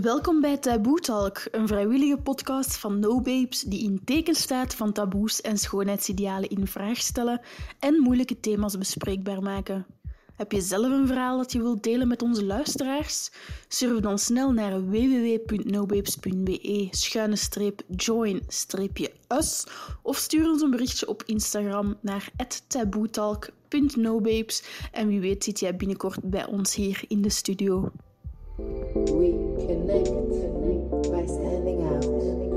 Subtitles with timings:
[0.00, 4.92] Welkom bij Taboe Talk, een vrijwillige podcast van No Babes die in teken staat van
[4.92, 7.40] taboes en schoonheidsidealen in vraag stellen
[7.78, 9.86] en moeilijke thema's bespreekbaar maken.
[10.34, 13.30] Heb je zelf een verhaal dat je wilt delen met onze luisteraars?
[13.68, 19.66] Surf dan snel naar www.nobabes.be schuine streep join streepje us
[20.02, 22.30] of stuur ons een berichtje op Instagram naar
[22.66, 24.62] taboetalk.nobabes
[24.92, 27.90] en wie weet zit jij binnenkort bij ons hier in de studio.
[28.58, 29.30] We
[29.66, 30.10] connect
[31.12, 32.47] by standing out.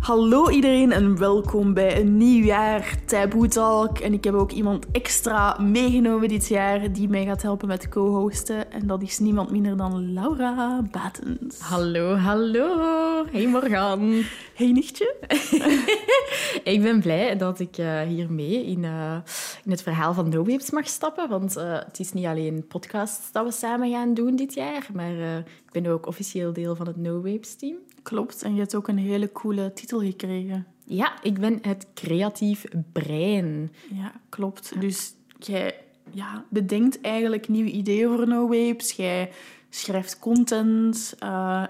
[0.00, 3.98] Hallo iedereen en welkom bij een nieuw jaar Taboe Talk.
[3.98, 8.72] En ik heb ook iemand extra meegenomen dit jaar die mij gaat helpen met co-hosten.
[8.72, 11.58] En dat is niemand minder dan Laura Batens.
[11.58, 13.24] Hallo, hallo.
[13.30, 14.22] Hey Morgan.
[14.54, 15.14] Hey nichtje.
[16.74, 19.16] ik ben blij dat ik uh, hier mee in, uh,
[19.64, 21.28] in het verhaal van No Babes mag stappen.
[21.28, 25.44] Want uh, het is niet alleen podcasts dat we samen gaan doen dit jaar, maar
[25.46, 27.76] ik ben ook officieel deel van het No Babes team.
[28.02, 30.66] Klopt, en je hebt ook een hele coole titel gekregen.
[30.84, 33.72] Ja, ik ben het creatief brein.
[33.94, 34.80] Ja, klopt.
[34.80, 35.74] Dus jij
[36.10, 38.92] ja, bedenkt eigenlijk nieuwe ideeën voor No Babes.
[38.92, 39.30] Jij
[39.68, 41.14] schrijft content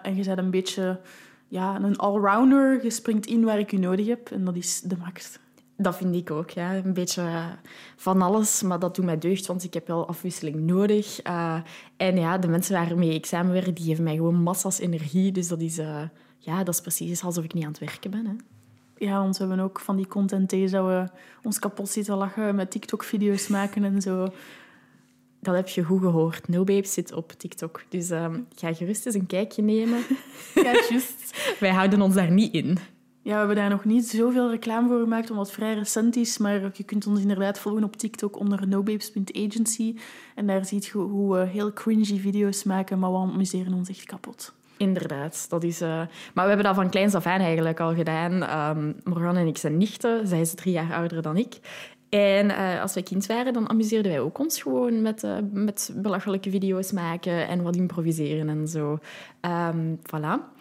[0.02, 1.00] en je bent een beetje
[1.48, 2.84] ja, een allrounder.
[2.84, 5.38] Je springt in waar ik je nodig heb en dat is de max.
[5.82, 6.50] Dat vind ik ook.
[6.50, 6.74] Ja.
[6.74, 7.56] Een beetje
[7.96, 11.26] van alles, maar dat doet mij deugd, want ik heb wel afwisseling nodig.
[11.26, 11.60] Uh,
[11.96, 15.32] en ja, de mensen waarmee ik samenwerk, die geven mij gewoon massa's energie.
[15.32, 16.02] Dus dat is, uh,
[16.38, 18.26] ja, dat is precies alsof ik niet aan het werken ben.
[18.26, 18.32] Hè.
[19.06, 21.04] Ja, want we hebben ook van die content days dat we
[21.42, 24.28] ons kapot zitten lachen met TikTok-video's maken en zo.
[25.40, 26.48] Dat heb je goed gehoord.
[26.48, 27.82] No Babe zit op TikTok.
[27.88, 29.98] Dus um, ga gerust eens een kijkje nemen.
[30.64, 31.56] ja, juist.
[31.60, 32.78] Wij houden ons daar niet in.
[33.22, 36.38] Ja, we hebben daar nog niet zoveel reclame voor gemaakt, omdat het vrij recent is.
[36.38, 39.96] Maar je kunt ons inderdaad volgen op TikTok onder nobabes.agency.
[40.34, 44.04] En daar zie je hoe we heel cringy video's maken, maar we amuseren ons echt
[44.04, 44.54] kapot.
[44.76, 45.82] Inderdaad, dat is...
[45.82, 45.88] Uh...
[46.34, 48.32] Maar we hebben dat van kleins af aan eigenlijk al gedaan.
[48.76, 50.26] Um, Morgan en ik zijn nichten.
[50.26, 51.58] Zij is drie jaar ouder dan ik.
[52.08, 55.92] En uh, als wij kind waren, dan amuseerden wij ook ons gewoon met, uh, met
[55.94, 58.98] belachelijke video's maken en wat improviseren en zo.
[59.40, 60.58] Um, voilà.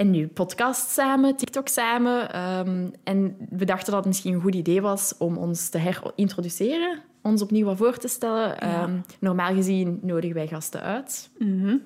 [0.00, 2.40] En nu podcast samen, TikTok samen.
[2.58, 7.02] Um, en we dachten dat het misschien een goed idee was om ons te herintroduceren,
[7.22, 8.56] ons opnieuw wat voor te stellen.
[8.58, 8.82] Ja.
[8.82, 11.30] Um, normaal gezien nodigen wij gasten uit.
[11.38, 11.82] Mm -hmm.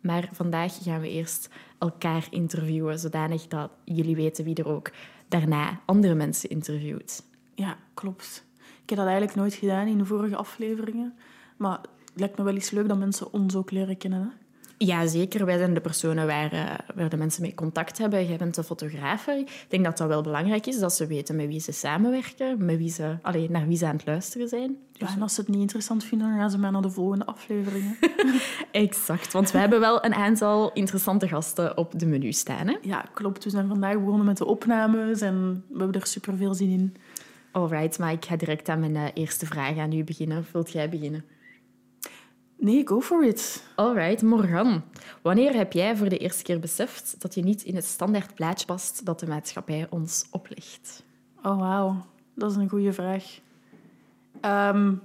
[0.00, 4.90] Maar vandaag gaan we eerst elkaar interviewen, zodanig dat jullie weten wie er ook
[5.28, 7.22] daarna andere mensen interviewt.
[7.54, 8.44] Ja, klopt.
[8.82, 11.14] Ik heb dat eigenlijk nooit gedaan in de vorige afleveringen.
[11.56, 14.20] Maar het lijkt me wel eens leuk dat mensen ons ook leren kennen.
[14.20, 14.45] Hè?
[14.78, 15.46] Ja, zeker.
[15.46, 18.26] Wij zijn de personen waar, uh, waar de mensen mee contact hebben.
[18.26, 19.26] Jij bent de fotograaf.
[19.26, 22.76] Ik denk dat dat wel belangrijk is, dat ze weten met wie ze samenwerken, met
[22.76, 24.76] wie ze, allee, naar wie ze aan het luisteren zijn.
[24.92, 27.26] Ja, en als ze het niet interessant vinden, dan gaan ze maar naar de volgende
[27.26, 27.96] afleveringen.
[28.70, 32.66] exact, want we hebben wel een aantal interessante gasten op de menu staan.
[32.66, 32.76] Hè?
[32.82, 33.44] Ja, klopt.
[33.44, 36.96] We zijn vandaag begonnen met de opnames en we hebben er super veel zin in.
[37.52, 40.46] Alright, maar ik ga direct aan mijn uh, eerste vraag aan u beginnen.
[40.52, 41.24] Wilt jij beginnen?
[42.58, 43.64] Nee, go for it.
[43.74, 44.82] Alright, Morgan.
[45.22, 48.66] Wanneer heb jij voor de eerste keer beseft dat je niet in het standaard plaatje
[48.66, 51.02] past dat de maatschappij ons oplegt?
[51.42, 52.06] Oh, wauw.
[52.34, 53.38] Dat is een goede vraag.
[54.44, 55.02] Um,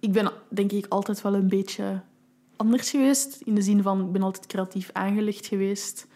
[0.00, 2.00] ik ben denk ik altijd wel een beetje
[2.56, 3.40] anders geweest.
[3.44, 6.06] In de zin van, ik ben altijd creatief aangelegd geweest.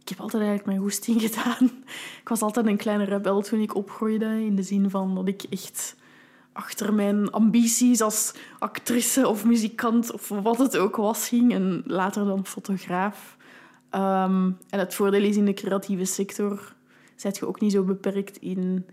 [0.00, 1.70] Ik heb altijd eigenlijk mijn goesting gedaan.
[2.20, 4.44] Ik was altijd een kleine rebel toen ik opgroeide.
[4.44, 5.96] In de zin van dat ik echt
[6.58, 11.52] achter mijn ambities als actrice of muzikant of wat het ook was ging.
[11.52, 13.36] En later dan fotograaf.
[13.90, 16.74] Um, en het voordeel is in de creatieve sector
[17.16, 18.86] zit je ook niet zo beperkt in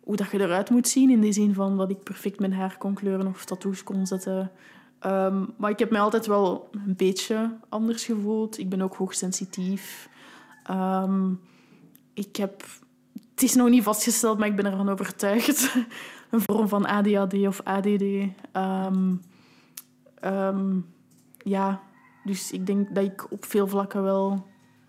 [0.00, 1.10] hoe dat je eruit moet zien.
[1.10, 4.50] In de zin van dat ik perfect mijn haar kon kleuren of tattoos kon zetten.
[5.06, 8.58] Um, maar ik heb mij altijd wel een beetje anders gevoeld.
[8.58, 10.08] Ik ben ook hoogsensitief.
[10.70, 11.40] Um,
[12.14, 12.64] ik heb...
[13.30, 15.76] Het is nog niet vastgesteld, maar ik ben ervan overtuigd
[16.30, 18.02] een vorm van ADHD of ADD.
[18.52, 19.20] Um,
[20.24, 20.86] um,
[21.38, 21.80] ja,
[22.24, 24.46] dus ik denk dat ik op veel vlakken wel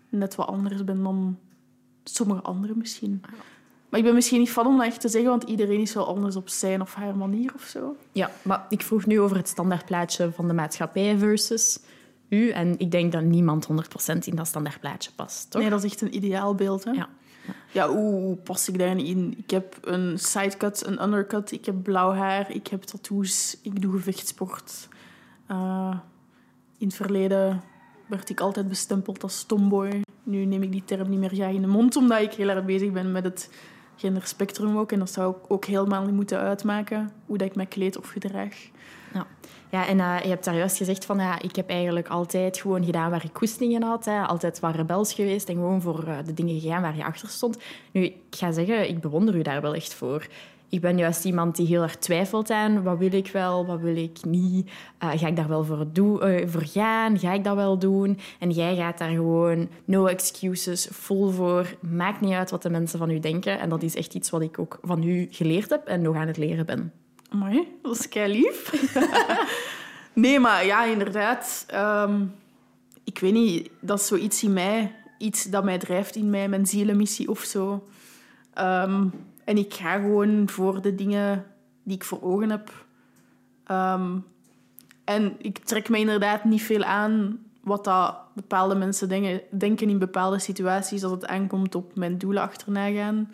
[0.08, 1.38] net wat anders ben dan
[2.04, 3.20] sommige anderen misschien.
[3.88, 6.06] Maar ik ben misschien niet van om dat echt te zeggen, want iedereen is wel
[6.06, 7.96] anders op zijn of haar manier of zo.
[8.12, 11.80] Ja, maar ik vroeg nu over het standaardplaatje van de maatschappij versus
[12.28, 12.50] u.
[12.50, 13.68] En ik denk dat niemand
[14.14, 15.60] 100% in dat standaardplaatje past, toch?
[15.60, 16.90] Nee, dat is echt een ideaalbeeld, hè?
[16.90, 17.08] Ja.
[17.72, 19.34] Ja, hoe pas ik daarin in?
[19.38, 23.92] Ik heb een sidecut, een undercut, ik heb blauw haar, ik heb tattoos, ik doe
[23.92, 24.88] gevechtsport.
[25.50, 25.96] Uh,
[26.78, 27.62] in het verleden
[28.06, 30.02] werd ik altijd bestempeld als tomboy.
[30.22, 32.64] Nu neem ik die term niet meer graag in de mond, omdat ik heel erg
[32.64, 33.50] bezig ben met het
[33.96, 34.92] genderspectrum ook.
[34.92, 38.70] En dat zou ook helemaal niet moeten uitmaken, hoe dat ik me kleed of gedraag.
[39.12, 39.26] Ja.
[39.70, 42.84] Ja, en eh, je hebt daar juist gezegd van ja, ik heb eigenlijk altijd gewoon
[42.84, 44.06] gedaan waar ik koestingen had.
[44.26, 47.58] Altijd wat rebels geweest en gewoon voor eh, de dingen gegaan waar je achter stond.
[47.92, 50.26] Nu, ik ga zeggen, ik bewonder u daar wel echt voor.
[50.68, 53.96] Ik ben juist iemand die heel erg twijfelt aan wat wil ik wel, wat wil
[53.96, 54.70] ik niet.
[54.98, 57.18] Eh, ga ik daar wel voor, doen, voor gaan?
[57.18, 58.18] Ga ik dat wel doen?
[58.38, 61.74] En jij gaat daar gewoon no excuses, vol voor.
[61.80, 63.60] Maakt niet uit wat de mensen van u denken.
[63.60, 66.26] En dat is echt iets wat ik ook van u geleerd heb en nog aan
[66.26, 66.92] het leren ben.
[67.30, 68.72] Amai, dat is kei lief.
[70.12, 71.64] nee, maar ja, inderdaad.
[71.68, 72.24] ehm,
[73.04, 74.94] ik weet niet, dat is zoiets in mij.
[75.18, 77.88] Iets dat mij drijft in mij, mijn zielenmissie of zo.
[78.54, 79.06] Ehm,
[79.44, 81.46] en ik ga gewoon voor de dingen
[81.82, 82.86] die ik voor ogen heb.
[83.64, 84.18] Ehm,
[85.04, 87.90] en ik trek me inderdaad niet veel aan wat
[88.34, 93.30] bepaalde mensen denken, denken in bepaalde situaties als het aankomt op mijn doelen achterna gaan.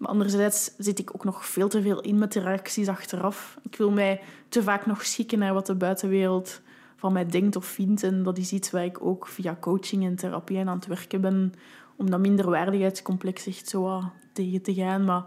[0.00, 3.58] Maar anderzijds zit ik ook nog veel te veel in met de reacties achteraf.
[3.62, 6.60] Ik wil mij te vaak nog schikken naar wat de buitenwereld
[6.96, 8.02] van mij denkt of vindt.
[8.02, 11.52] En dat is iets waar ik ook via coaching en therapie aan het werken ben.
[11.96, 14.02] Om dat minderwaardigheidscomplex echt zo
[14.32, 15.04] tegen te gaan.
[15.04, 15.22] Maar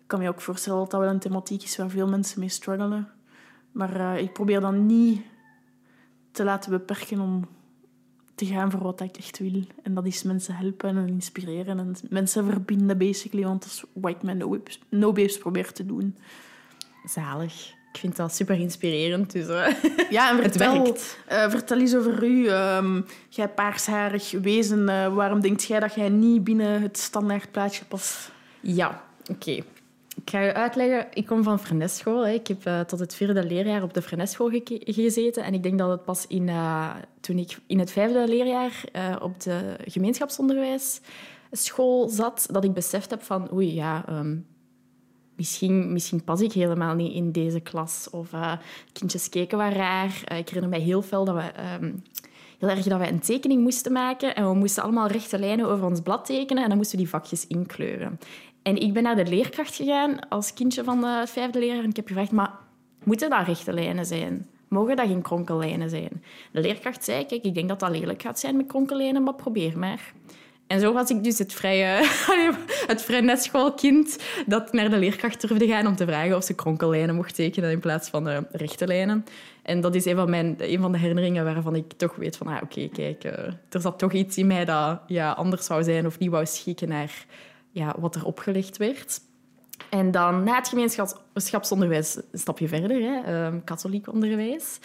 [0.00, 2.48] ik kan me ook voorstellen dat dat wel een thematiek is waar veel mensen mee
[2.48, 3.08] struggelen.
[3.72, 5.20] Maar eh, ik probeer dan niet
[6.30, 7.48] te laten beperken om
[8.38, 9.62] te gaan voor wat ik echt wil.
[9.82, 13.44] En dat is mensen helpen en inspireren en mensen verbinden, basically.
[13.44, 16.16] Want dat is wat ik met No Babes, no Babes probeer te doen.
[17.04, 17.76] Zalig.
[17.92, 19.32] Ik vind dat super inspirerend.
[19.32, 19.74] Dus, eh,
[20.10, 21.18] Ja, en Het vertel, werkt.
[21.26, 22.46] eh, vertel eens over u.
[22.46, 28.32] Ehm, jij paarsharig wezen, eh, waarom denkt jij dat jij niet binnen het standaardplaatje past?
[28.60, 29.62] Ja, oké.
[30.28, 31.06] Ik ga je uitleggen.
[31.12, 32.26] Ik kom van Frenesschool.
[32.26, 34.50] Ik heb eh, tot het vierde leerjaar op de Frenesschool
[34.84, 35.44] gezeten.
[35.44, 36.90] En ik denk dat het pas in, eh,
[37.20, 43.22] toen ik in het vijfde leerjaar eh, op de gemeenschapsonderwijsschool zat, dat ik beseft heb
[43.22, 44.36] van oei, ja, ehm,
[45.36, 48.08] misschien, misschien pas ik helemaal niet in deze klas.
[48.10, 48.30] Of
[48.92, 50.22] kindjes keken wat raar.
[50.38, 51.42] Ik herinner mij heel veel dat we...
[51.42, 51.92] ehm,
[52.58, 55.86] heel erg dat wij een tekening moesten maken en we moesten allemaal rechte lijnen over
[55.86, 58.18] ons blad tekenen en dan moesten we die vakjes inkleuren.
[58.62, 61.96] En ik ben naar de leerkracht gegaan als kindje van de vijfde leraar en ik
[61.96, 62.52] heb gevraagd, maar
[63.04, 64.46] moeten dat rechte lijnen zijn?
[64.68, 66.22] Mogen dat geen kronkellijnen zijn?
[66.52, 69.78] De leerkracht zei, kijk, ik denk dat dat lelijk gaat zijn met kronkellijnen, maar probeer
[69.78, 70.12] maar.
[70.68, 71.86] En zo was ik dus het vrije,
[72.92, 77.14] het vrije netschoolkind dat naar de leerkracht durfde gaan om te vragen of ze kronkellijnen
[77.14, 79.24] mocht tekenen in plaats van eh, rechte lijnen.
[79.62, 82.46] En dat is een van, mijn, een van de herinneringen waarvan ik toch weet van,
[82.46, 86.06] ah, oké, kijk, eh, er zat toch iets in mij dat ja, anders zou zijn
[86.06, 87.26] of niet wou schikken naar
[87.78, 89.20] ja, wat er opgelegd werd.
[89.90, 94.78] En dan na het gemeenschapsonderwijs een stapje verder, hè, ehm, katholiek onderwijs.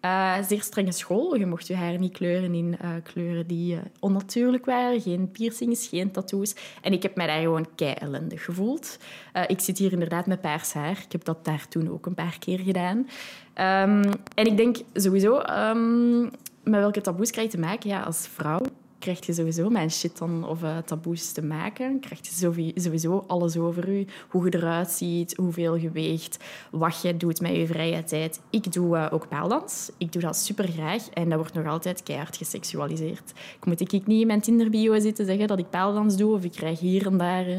[0.00, 1.34] Eh, zeer strenge school.
[1.34, 5.00] Je mocht je haar niet kleuren in eh, kleuren die eh, onnatuurlijk waren.
[5.00, 6.54] Geen piercings, geen tattoos.
[6.82, 8.98] En ik heb mij daar gewoon kei ellendig gevoeld.
[9.46, 11.02] Ik zit hier inderdaad met paars haar.
[11.04, 13.08] Ik heb dat daar toen ook een paar keer gedaan.
[13.54, 16.22] Ehm, en ik denk sowieso, ehm,
[16.62, 17.90] met welke taboes krijg je te maken?
[17.90, 18.60] Ja, als vrouw
[19.00, 22.00] krijg je sowieso mijn shit dan of eh, taboes te maken.
[22.00, 24.06] Krijg je sowie- sowieso alles over u.
[24.28, 26.38] Hoe je eruit ziet, hoeveel je weegt,
[26.70, 28.40] wat je doet met je vrije tijd.
[28.50, 29.90] Ik doe eh, ook paaldans.
[29.98, 33.32] Ik doe dat super graag en dat wordt nog altijd keihard geseksualiseerd.
[33.58, 36.52] Ik moet ik niet in mijn Tinder-bio zitten zeggen dat ik paaldans doe of ik
[36.52, 37.46] krijg hier en daar...
[37.46, 37.58] eh,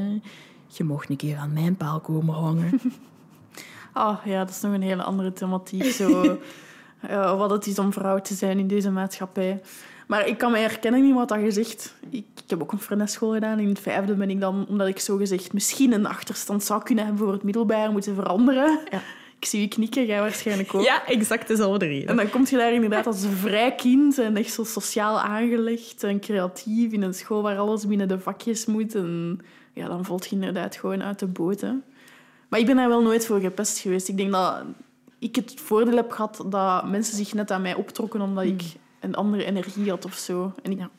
[0.68, 2.80] je mocht een keer aan mijn paal komen hangen.
[3.94, 5.84] Oh ja, dat is nog een hele andere thematiek.
[5.84, 6.22] Zo,
[7.02, 9.62] eh, wat het is om vrouw te zijn in deze maatschappij.
[10.12, 11.96] Maar ik kan me herkennen in wat dat je zegt.
[12.10, 13.60] Ik, ik heb ook een frenesschool gedaan.
[13.60, 17.06] In het vijfde ben ik dan, omdat ik zo gezegd misschien een achterstand zou kunnen
[17.06, 18.80] hebben voor het middelbaar, moeten veranderen.
[18.90, 19.02] Ja.
[19.40, 20.84] Ik zie je knikken, jij waarschijnlijk ook.
[20.84, 22.08] Ja, exact dezelfde reden.
[22.08, 26.20] En dan kom je daar inderdaad als vrij kind en echt zo sociaal aangelegd en
[26.20, 28.96] creatief in een school waar alles binnen de vakjes moet.
[28.96, 29.40] En
[29.74, 31.62] ja, dan valt je inderdaad gewoon uit de boot.
[31.62, 31.72] Hè.
[32.50, 34.08] Maar ik ben daar wel nooit voor gepest geweest.
[34.08, 34.64] Ik denk dat
[35.20, 38.62] ik het voordeel heb gehad dat mensen zich net aan mij optrokken omdat ik
[39.02, 40.54] een andere energie had of zo.
[40.64, 40.90] En ik, Ja.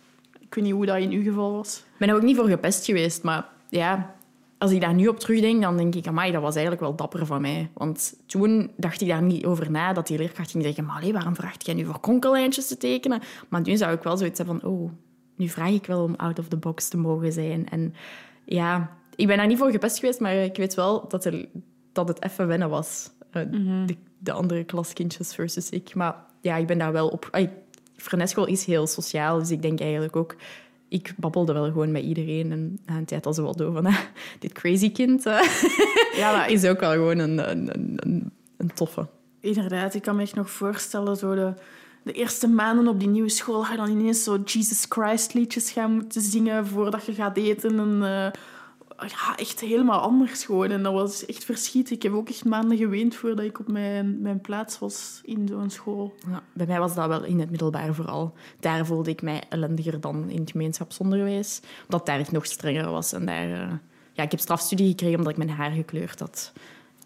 [0.41, 1.77] ik weet niet hoe dat in uw geval was.
[1.79, 4.15] Ik ben er ook niet voor gepest geweest, maar ja,
[4.59, 7.27] als ik daar nu op terugdenk, dan denk ik, amai, dat was eigenlijk wel dapper
[7.27, 7.71] van mij.
[7.75, 11.13] Want toen dacht ik daar niet over na, dat die leerkracht ging zeggen, maar allee,
[11.13, 13.21] waarom vraagt jij nu voor konkellijntjes te tekenen?
[13.49, 14.91] Maar nu zou ik wel zoiets hebben van, oh,
[15.37, 17.69] nu vraag ik wel om out of the box te mogen zijn.
[17.69, 17.95] En
[18.45, 21.49] ja, ik ben daar niet voor gepest geweest, maar ik weet wel dat, er,
[21.93, 23.11] dat het even wennen was.
[23.31, 23.43] Eh,
[23.87, 25.95] de, de andere klaskindjes versus ik.
[25.95, 27.29] Maar ja, ik ben daar wel op...
[28.03, 30.37] Frenesschool is heel sociaal, dus ik denk eigenlijk ook...
[30.89, 33.95] Ik babbelde wel gewoon met iedereen en na een tijd al zo wel door van...
[34.39, 35.41] dit crazy kind eh,
[36.21, 39.07] Ja, maar is ook wel gewoon een, een, een, een, een toffe.
[39.41, 41.55] Inderdaad, ik kan me echt nog voorstellen, zo de,
[42.03, 45.71] de eerste maanden op die nieuwe school ga je dan ineens zo Jesus Christ liedjes
[45.71, 47.79] gaan moeten zingen voordat je gaat eten.
[47.79, 48.41] En, eh,
[49.11, 50.71] ja, echt helemaal anders gewoon.
[50.71, 51.91] En dat was echt verschiet.
[51.91, 55.71] Ik heb ook echt maanden geweend voordat ik op mijn, mijn plaats was in zo'n
[55.71, 56.15] school.
[56.31, 58.35] Ja, bij mij was dat wel in het middelbaar vooral.
[58.61, 61.61] Daar voelde ik mij ellendiger dan in het gemeenschapsonderwijs.
[61.83, 63.13] Omdat daar echt nog strenger was.
[63.13, 63.73] En daar, eh,
[64.13, 66.53] ja, ik heb strafstudie gekregen omdat ik mijn haar gekleurd had.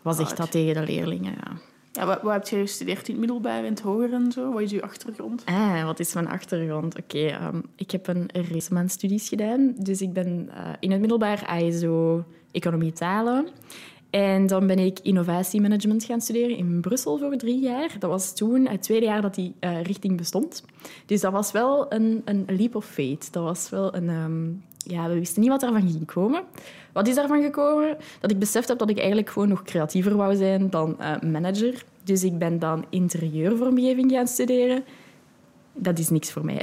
[0.03, 1.53] was echt dat tegen de leerlingen, ja.
[1.97, 4.53] Ja, wat, heb je gestudeerd in het middelbaar en het hoger en zo?
[4.53, 5.43] Wat is je achtergrond?
[5.45, 6.99] Ah, wat is mijn achtergrond?
[6.99, 9.75] Oké, ehm, ik heb een studies gedaan.
[9.79, 13.49] Dus ik ben eh, in het middelbaar ISO economie talen.
[14.11, 17.97] En dan ben ik innovatiemanagement gaan studeren in Brussel voor drie jaar.
[17.99, 20.65] Dat was toen het tweede jaar dat die eh, richting bestond.
[21.07, 23.33] Dus dat was wel een, een leap of faith.
[23.33, 24.09] Dat was wel een...
[24.09, 26.43] ehm, ja, we wisten niet wat daarvan ging komen.
[26.93, 27.97] Wat is daarvan gekomen?
[28.21, 31.85] Dat ik beseft heb dat ik eigenlijk gewoon nog creatiever wou zijn dan eh, manager.
[32.05, 34.85] Dus ik ben dan interieurvormgeving gaan studeren.
[35.79, 36.61] Dat is niks voor mij.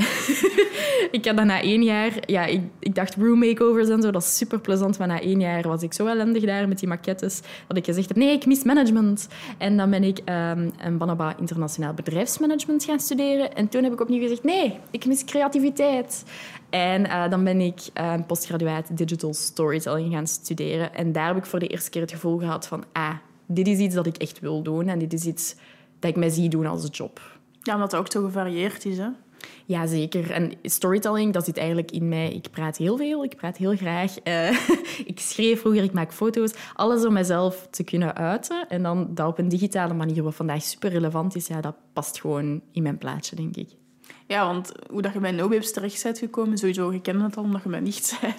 [1.12, 2.12] ik had dan na één jaar...
[2.26, 4.98] Ja, ik, ik dacht room makeovers en zo, dat is super plezant.
[4.98, 8.08] Maar na één jaar was ik zo ellendig daar met die maquettes dat ik gezegd
[8.08, 9.28] heb, nee, ik mis management.
[9.58, 13.56] En dan ben ik ehm een Banaba Internationaal Bedrijfsmanagement gaan studeren.
[13.56, 16.24] En toen heb ik opnieuw gezegd, nee, ik mis creativiteit.
[16.70, 20.94] En eh, dan ben ik uh, postgraduaat Digital Storytelling gaan studeren.
[20.96, 23.16] En daar heb ik voor de eerste keer het gevoel gehad van, ah,
[23.46, 24.88] dit is iets dat ik echt wil doen.
[24.88, 25.56] En dit is iets
[26.00, 27.33] dat ik mij zie doen als job.
[27.64, 29.08] Ja, omdat het ook zo gevarieerd is, hè?
[29.66, 30.32] Ja, zeker.
[30.32, 32.34] En storytelling, dat zit eigenlijk in mij.
[32.34, 34.20] Ik praat heel veel, ik praat heel graag.
[34.20, 34.50] Eh,
[35.12, 36.54] ik schreef vroeger, ik maak foto's.
[36.74, 38.68] Alles om mezelf te kunnen uiten.
[38.70, 42.22] En dan dat op een digitale manier, wat vandaag super relevant is, ja, dat past
[42.22, 43.70] gewoon in mijn plaatje, denk ik.
[44.28, 47.44] Ja, want hoe dat je bij NoBabes terecht bent gekomen, sowieso, je kende het al
[47.44, 48.34] omdat je mij niet zei.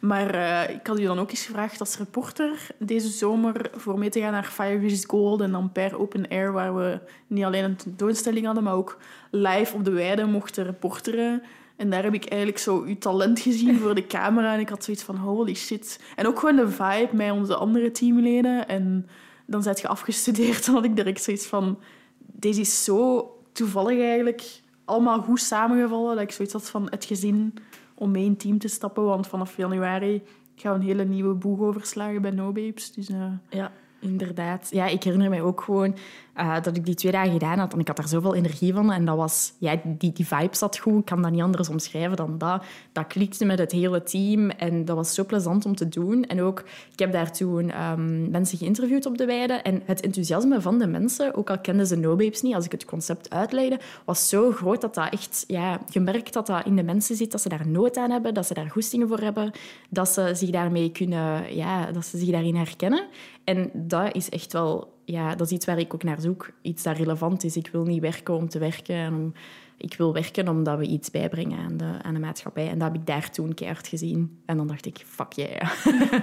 [0.00, 4.10] Maar eh, ik had je dan ook eens gevraagd als reporter deze zomer voor mee
[4.10, 7.76] te gaan naar Fire is Gold en per open air, waar we niet alleen een
[7.76, 8.98] tentoonstelling hadden, maar ook
[9.30, 11.42] live op de weide mochten reporteren.
[11.76, 14.54] En daar heb ik eigenlijk zo uw talent gezien voor de camera.
[14.54, 16.00] En ik had zoiets van, holy shit.
[16.16, 18.68] En ook gewoon de vibe met onze andere teamleden.
[18.68, 19.08] En
[19.46, 20.64] dan zet je afgestudeerd.
[20.66, 21.78] Dan had ik direct zoiets van,
[22.18, 26.14] deze is zo toevallig eigenlijk allemaal goed samengevallen.
[26.14, 27.54] Dat ik zoiets had van het gezin
[27.94, 29.04] om mee in team te stappen.
[29.04, 30.22] Want vanaf januari
[30.54, 32.92] gaan we een hele nieuwe boeg overslagen bij No Babes.
[32.92, 34.68] Dus eh, Ja, inderdaad.
[34.70, 35.94] Ja, ik herinner mij ook gewoon
[36.38, 37.72] eh, dat ik die twee dagen gedaan had.
[37.72, 38.92] En ik had daar zoveel energie van.
[38.92, 39.52] En dat was...
[39.58, 40.98] Ja, die, die vibe zat goed.
[40.98, 42.64] Ik kan dat niet anders omschrijven dan dat.
[42.92, 44.50] Dat klikte met het hele team.
[44.50, 46.24] En dat was zo plezant om te doen.
[46.24, 49.52] En ook, ik heb daar toen ehm, mensen geïnterviewd op de weide.
[49.52, 52.72] En het enthousiasme van de mensen, ook al kenden ze No Babes niet, als ik
[52.72, 55.44] het concept uitlegde, was zo groot dat dat echt...
[55.46, 58.34] Ja, je merkt dat dat in de mensen zit, dat ze daar nood aan hebben,
[58.34, 59.50] dat ze daar goestingen voor hebben,
[59.88, 61.56] dat ze zich daarmee kunnen...
[61.56, 63.06] Ja, dat ze zich daarin herkennen.
[63.48, 64.96] En dat is echt wel...
[65.04, 66.50] Ja, dat is iets waar ik ook naar zoek.
[66.62, 67.56] Iets dat relevant is.
[67.56, 68.94] Ik wil niet werken om te werken.
[68.94, 69.32] En om,
[69.76, 72.68] ik wil werken omdat we iets bijbrengen aan de, aan de maatschappij.
[72.68, 74.40] En dat heb ik daar toen keihard gezien.
[74.46, 75.70] En dan dacht ik, fuck yeah.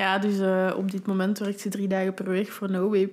[0.00, 2.92] ja, dus eh, op dit moment werkt ze drie dagen per week voor No.
[2.92, 3.06] Hè.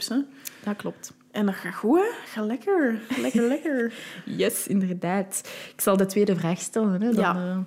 [0.63, 1.13] Dat klopt.
[1.31, 2.05] En dat gaat goed, hè?
[2.25, 3.01] Ga lekker.
[3.21, 3.93] Lekker, lekker.
[4.25, 5.49] Yes, inderdaad.
[5.73, 7.01] Ik zal de tweede vraag stellen.
[7.01, 7.65] Hè, dan, Ja.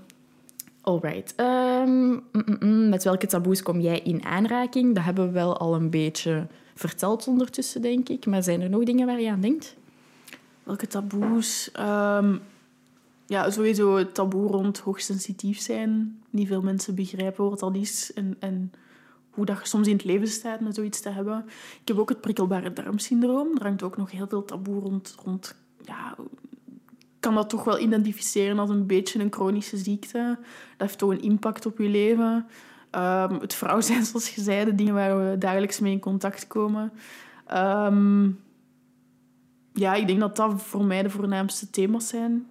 [0.85, 1.35] Alright.
[1.37, 2.89] Mm.
[2.89, 4.95] met welke taboes kom jij in aanraking?
[4.95, 8.27] Dat hebben we wel al een beetje verteld ondertussen, denk ik.
[8.27, 9.77] Maar zijn er nog dingen waar je aan denkt?
[10.63, 11.71] Welke taboes?
[11.73, 12.37] Ehm,
[13.27, 16.23] ja, sowieso het taboe rond hoogsensitief zijn.
[16.31, 18.73] Niet veel mensen begrijpen wat dat is en, en
[19.31, 21.45] hoe dat je soms in het leven staat met zoiets te hebben.
[21.81, 23.55] Ik heb ook het prikkelbare darmsyndroom.
[23.55, 25.15] Daar hangt ook nog heel veel taboe rond.
[25.25, 26.17] rond ja,
[27.25, 30.39] kan dat toch wel identificeren als een beetje een chronische ziekte.
[30.39, 32.47] Dat heeft toch een impact op je leven.
[32.91, 36.47] Ehm, het vrouw zijn, zoals je zei, de dingen waar we dagelijks mee in contact
[36.47, 36.93] komen.
[37.47, 38.31] Ehm,
[39.73, 42.47] ja, ik denk dat dat voor mij de voornaamste thema's zijn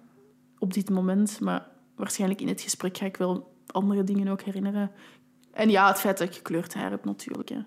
[0.58, 1.40] op dit moment.
[1.40, 1.66] Maar
[1.96, 4.90] waarschijnlijk in het gesprek ga ik wel andere dingen ook herinneren.
[5.52, 7.48] En ja, het feit dat ik gekleurd haar heb natuurlijk.
[7.48, 7.58] Hè.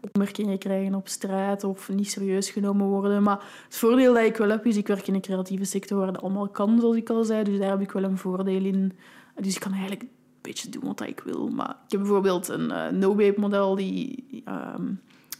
[0.00, 3.22] Opmerkingen krijgen op straat of niet serieus genomen worden.
[3.22, 6.12] Maar het voordeel dat ik wel heb, is ik werk in een creatieve sector waar
[6.12, 7.44] dat allemaal kan, zoals ik al zei.
[7.44, 8.92] Dus daar heb ik wel een voordeel in.
[9.40, 10.10] Dus ik kan eigenlijk een
[10.40, 11.48] beetje doen wat ik wil.
[11.48, 14.84] Maar ik heb bijvoorbeeld een uh, no-babe-model die ehm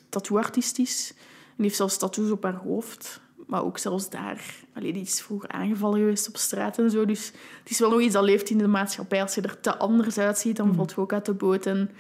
[0.08, 1.12] tattooartiest is.
[1.16, 3.20] En die heeft zelfs tattoos op haar hoofd.
[3.46, 4.54] Maar ook zelfs daar.
[4.75, 7.04] Allee, die is vroeger aangevallen geweest op straat en zo.
[7.04, 7.26] Dus
[7.58, 9.22] het is wel nog iets dat leeft in de maatschappij.
[9.22, 11.66] Als je er te anders uitziet, dan valt je ook uit de boot.
[11.66, 11.90] En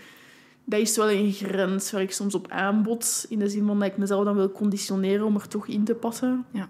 [0.68, 3.26] dat is wel een grens waar ik soms op aanbod.
[3.28, 5.94] In de zin van dat ik mezelf dan wil conditioneren om er toch in te
[5.94, 6.44] passen.
[6.50, 6.68] Ja.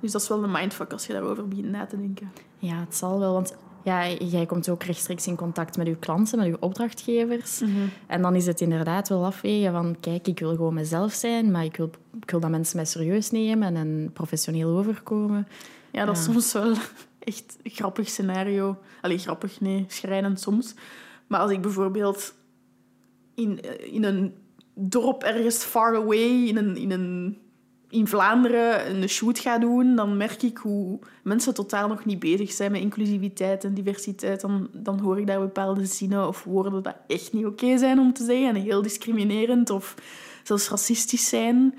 [0.00, 2.32] Dus dat is wel een mindfuck als je daarover begint na te denken.
[2.58, 3.32] Ja, het zal wel.
[3.32, 7.62] Want ja, jij komt ook rechtstreeks in contact met je klanten, met je opdrachtgevers.
[8.06, 9.96] En dan is het inderdaad wel afwegen van...
[10.00, 13.30] Kijk, ik wil gewoon mezelf zijn, maar ik wil, ik wil dat mensen mij serieus
[13.30, 15.48] nemen en professioneel overkomen.
[15.92, 16.74] Ja, dat is soms wel
[17.18, 18.76] echt een grappig scenario.
[19.00, 20.74] Allee, grappig, nee, schrijnend soms.
[21.26, 22.34] Maar als ik bijvoorbeeld
[23.34, 24.34] in, eh, in een
[24.74, 27.38] dorp ergens far away, in, een, in, een,
[27.88, 32.52] in Vlaanderen, een shoot ga doen, dan merk ik hoe mensen totaal nog niet bezig
[32.52, 34.40] zijn met inclusiviteit en diversiteit.
[34.40, 38.12] Dan, dan hoor ik daar bepaalde zinnen of woorden dat echt niet oké zijn om
[38.12, 39.94] te zeggen en heel discriminerend of
[40.42, 41.74] zelfs racistisch zijn.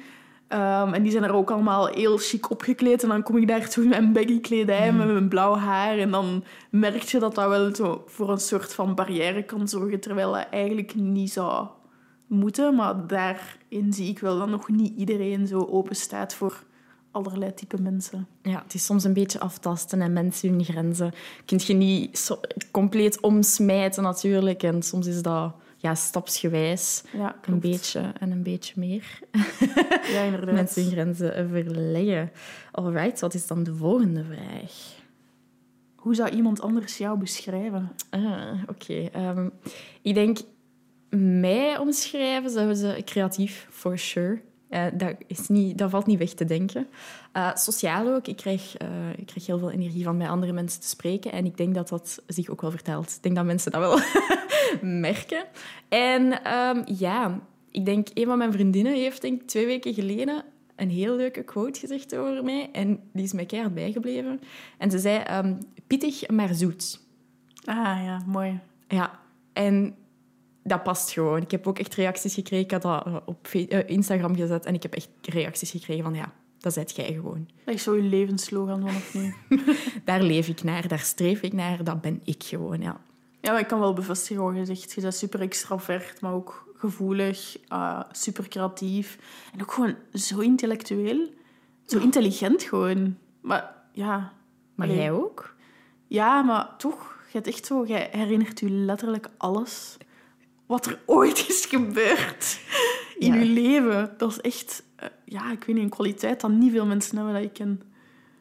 [0.47, 3.03] Ehm, en die zijn er ook allemaal heel chic opgekleed.
[3.03, 5.97] En dan kom ik daar toe in mijn baggy kledij met mijn blauw haar.
[5.97, 9.99] En dan merk je dat dat wel zo voor een soort van barrière kan zorgen.
[9.99, 11.67] Terwijl dat eigenlijk niet zou
[12.27, 12.75] moeten.
[12.75, 16.63] Maar daarin zie ik wel dat nog niet iedereen zo open staat voor
[17.11, 18.27] allerlei type mensen.
[18.41, 21.11] Ja, het is soms een beetje aftasten en mensen hun grenzen.
[21.45, 22.39] Kun je niet zo
[22.71, 24.63] compleet omsmijten natuurlijk.
[24.63, 29.19] En soms is dat ja, stapsgewijs Ja, een beetje en een beetje meer.
[30.11, 30.55] Ja, inderdaad.
[30.55, 32.31] Mensen hun grenzen verleggen.
[32.71, 35.01] Alright, wat is dan de volgende vraag?
[35.95, 37.91] Hoe zou iemand anders jou beschrijven?
[38.09, 39.09] Ah, oké.
[39.11, 39.49] Ehm,
[40.01, 40.37] ik denk,
[41.09, 44.41] mij omschrijven zouden ze creatief, for sure.
[44.73, 46.87] Eh, dat, is niet, dat valt niet weg te denken.
[47.31, 48.27] Eh, sociaal ook.
[48.27, 48.87] Ik krijg, eh,
[49.17, 51.31] ik krijg heel veel energie van bij andere mensen te spreken.
[51.31, 53.09] En ik denk dat dat zich ook wel vertelt.
[53.15, 53.99] Ik denk dat mensen dat wel
[54.99, 55.45] merken.
[55.89, 57.39] En ehm, ja,
[57.71, 60.43] ik denk, een van mijn vriendinnen heeft denk ik, twee weken geleden
[60.75, 62.69] een heel leuke quote gezegd over mij.
[62.71, 64.39] En die is mij keihard bijgebleven.
[64.77, 65.55] En ze zei, ehm,
[65.87, 66.99] pittig, maar zoet.
[67.65, 68.59] Ah ja, mooi.
[68.87, 69.19] Ja,
[69.53, 69.95] en
[70.63, 71.41] dat past gewoon.
[71.41, 72.65] Ik heb ook echt reacties gekregen.
[72.65, 76.13] Ik had dat eh, op eh, Instagram gezet en ik heb echt reacties gekregen van
[76.13, 77.49] ja, dat zijt jij gewoon.
[77.65, 79.33] Dat is zo je levensslogan vanaf nu.
[80.05, 83.01] Daar leef ik naar, daar streef ik naar, dat ben ik gewoon, ja.
[83.41, 84.93] Ja, maar ik kan wel bevestigen wat je zegt.
[84.93, 89.17] Je bent super extravert, maar ook gevoelig, eh, super creatief.
[89.53, 91.29] En ook gewoon zo intellectueel.
[91.85, 93.17] Zo intelligent gewoon.
[93.41, 94.33] Maar ja...
[94.75, 94.99] Maar Allee.
[94.99, 95.55] jij ook?
[96.07, 97.85] Ja, maar toch, je hebt echt zo...
[97.85, 99.97] Jij herinnert je letterlijk alles
[100.65, 102.59] wat er ooit is gebeurd
[103.17, 103.39] in Ja.
[103.39, 104.13] je leven.
[104.17, 104.83] Dat is echt...
[104.95, 107.81] eh, ja, ik weet niet, een kwaliteit dat niet veel mensen hebben dat ik ken.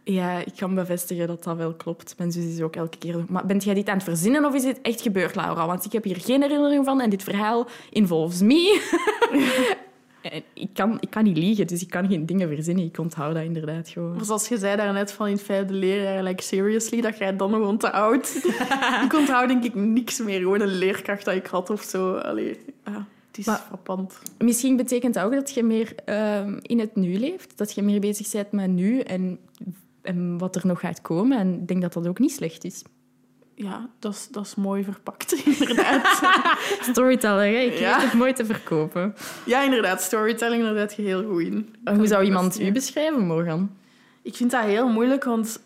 [0.04, 2.14] Ja, ik kan bevestigen dat dat wel klopt.
[2.18, 3.24] Mijn zus is ook elke keer...
[3.28, 5.66] Maar bent jij dit aan het verzinnen of is dit echt gebeurd, Laura?
[5.66, 8.80] Want ik heb hier geen herinnering van en dit verhaal involves me.
[10.22, 12.84] En ik, kan, ik kan niet liegen, dus ik kan geen dingen verzinnen.
[12.84, 14.14] Ik onthoud dat inderdaad gewoon.
[14.14, 17.50] Maar zoals je zei daarnet van in het vijfde leerjaar, like seriously, dat jij dan
[17.50, 18.36] nog onthoudt.
[19.04, 20.38] ik onthoud denk ik niks meer.
[20.38, 22.14] Gewoon een leerkracht dat ik had of zo.
[22.14, 24.18] Allee, ja, het is Maar- frappant.
[24.38, 27.56] Misschien betekent dat ook dat je meer ehm, in het nu leeft.
[27.58, 29.38] Dat je meer bezig bent met nu en,
[30.02, 31.38] en wat er nog gaat komen.
[31.38, 32.82] En ik denk dat dat ook niet slecht is.
[33.62, 36.22] Ja, dat is, dat is mooi verpakt, inderdaad.
[36.92, 37.58] Storyteller, hè?
[37.58, 37.94] ik Ja.
[37.96, 39.14] weet het mooi te verkopen.
[39.46, 40.02] ja, inderdaad.
[40.02, 40.62] Storytelling,
[40.96, 41.74] je heel goed in.
[41.84, 43.70] En hoe zou iemand u beschrijven, Morgan?
[44.22, 45.60] Ik vind dat heel moeilijk, want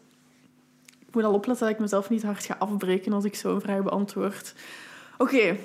[1.06, 3.82] ik moet al opletten dat ik mezelf niet hard ga afbreken als ik zo'n vraag
[3.82, 4.54] beantwoord.
[5.18, 5.56] Oké,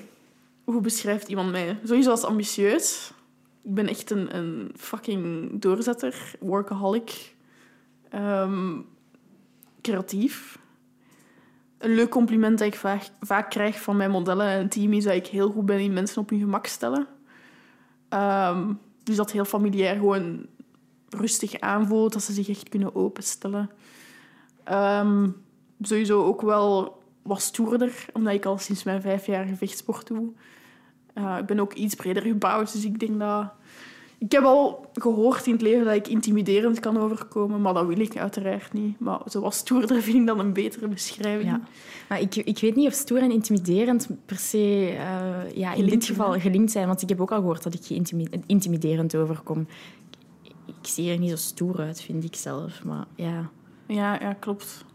[0.64, 1.80] hoe beschrijft iemand mij?
[1.84, 3.12] Sowieso als ambitieus.
[3.64, 7.34] Ik ben echt een, een fucking doorzetter, workaholic,
[8.10, 8.72] Ehm,
[9.82, 10.60] creatief.
[11.82, 15.14] Een leuk compliment dat ik vaak, vaak krijg van mijn modellen en team is dat
[15.14, 17.08] ik heel goed ben in mensen op hun gemak stellen.
[18.10, 20.46] Ehm, dus dat heel familiair gewoon
[21.10, 23.70] rustig aanvoelt, dat ze zich echt kunnen openstellen.
[24.64, 25.30] Ehm,
[25.82, 30.32] sowieso ook wel wat stoerder, omdat ik al sinds mijn vijfjarige vechtsport doe.
[31.14, 33.52] Eh, ik ben ook iets breder gebouwd, dus ik denk dat...
[34.22, 38.00] Ik heb al gehoord in het leven dat ik intimiderend kan overkomen, maar dat wil
[38.00, 39.00] ik uiteraard niet.
[39.00, 41.50] Maar zoals stoerder vind ik dan een betere beschrijving.
[41.50, 41.62] Ja.
[42.10, 44.58] Maar ik, ik weet niet of stoer en intimiderend per se
[44.98, 46.88] eh, ja, in Gelinkt dit geval gelinkt zijn.
[46.88, 47.90] Want ik heb ook al gehoord dat ik
[48.46, 49.68] intimiderend overkom.
[50.44, 52.84] Ik, ik zie er niet zo stoer uit, vind ik zelf.
[52.84, 53.50] Maar ja...
[53.88, 54.86] Ja, ja, klopt.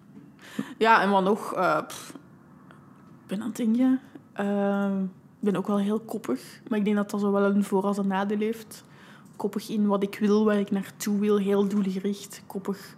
[0.79, 1.55] Ja, en wat nog?
[1.55, 1.79] Eh,
[3.23, 4.01] ik ben aan het denken.
[4.33, 6.61] Ehm, ik ben ook wel heel koppig.
[6.69, 8.85] Maar ik denk dat dat zo wel een voor- als een nadeel heeft.
[9.37, 11.39] Koppig in wat ik wil, waar ik naartoe wil.
[11.39, 12.43] Heel doelgericht.
[12.47, 12.97] Koppig.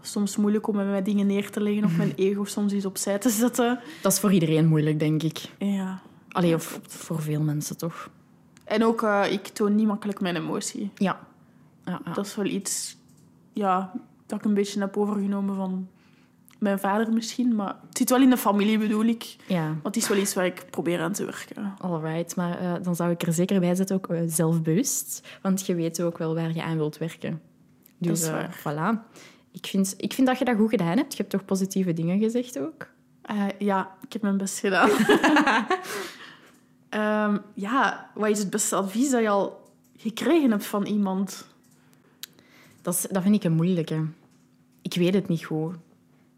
[0.00, 3.18] Soms moeilijk om met mij dingen neer te leggen of mijn ego soms eens opzij
[3.18, 3.80] te zetten.
[4.02, 5.38] Dat is voor iedereen moeilijk, denk ik.
[5.58, 6.00] Ja.
[6.28, 8.10] Allee, of voor veel mensen toch?
[8.64, 10.90] En ook, eh, ik toon niet makkelijk mijn emotie.
[10.94, 11.20] Ja.
[11.84, 12.12] ja, ja.
[12.12, 12.96] Dat is wel iets
[13.52, 13.92] ja,
[14.26, 15.88] dat ik een beetje heb overgenomen van
[16.58, 17.54] mijn vader misschien.
[17.54, 19.36] Maar het zit wel in de familie, bedoel ik.
[19.46, 19.66] ja.
[19.66, 21.74] Want het is wel iets waar ik probeer aan te werken.
[21.78, 25.28] Alright, maar eh, dan zou ik er zeker bij zetten ook eh, zelfbewust.
[25.42, 27.40] Want je weet ook wel waar je aan wilt werken.
[27.98, 28.58] Dus is eh, waar.
[28.58, 29.16] voilà.
[29.52, 31.12] Ik vind, ik vind dat je dat goed gedaan hebt.
[31.12, 32.86] Je hebt toch positieve dingen gezegd ook?
[33.58, 34.90] Ja, ik heb mijn best gedaan.
[36.88, 41.46] Ehm, ja, wat is het beste advies dat je al gekregen hebt van iemand?
[42.82, 44.06] Dat, is, dat vind ik een moeilijke.
[44.82, 45.74] Ik weet het niet goed.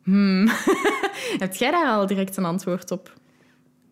[0.03, 0.47] Hmm.
[1.45, 3.13] Heb jij daar al direct een antwoord op?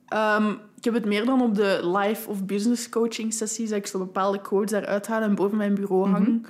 [0.09, 3.87] Ehm, ik heb het meer dan op de life of business coaching sessies, dat ik
[3.87, 6.47] zo bepaalde quotes daaruit haal en boven mijn bureau hang.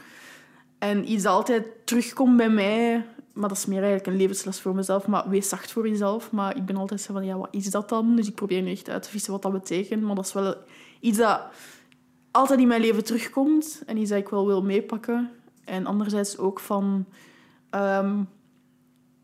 [0.79, 4.75] En iets dat altijd terugkomt bij mij, maar dat is meer eigenlijk een levensles voor
[4.75, 6.31] mezelf, maar wees zacht voor jezelf.
[6.33, 8.17] Maar ik ben altijd zo van, ja, wat is dat dan?
[8.17, 10.55] Dus ik probeer nu echt uit te vissen wat dat betekent, maar dat is wel
[11.01, 11.41] iets dat
[12.31, 15.31] altijd in mijn leven terugkomt en iets dat ik wel wil meepakken.
[15.65, 17.07] En anderzijds ook van...
[17.71, 18.21] ehm,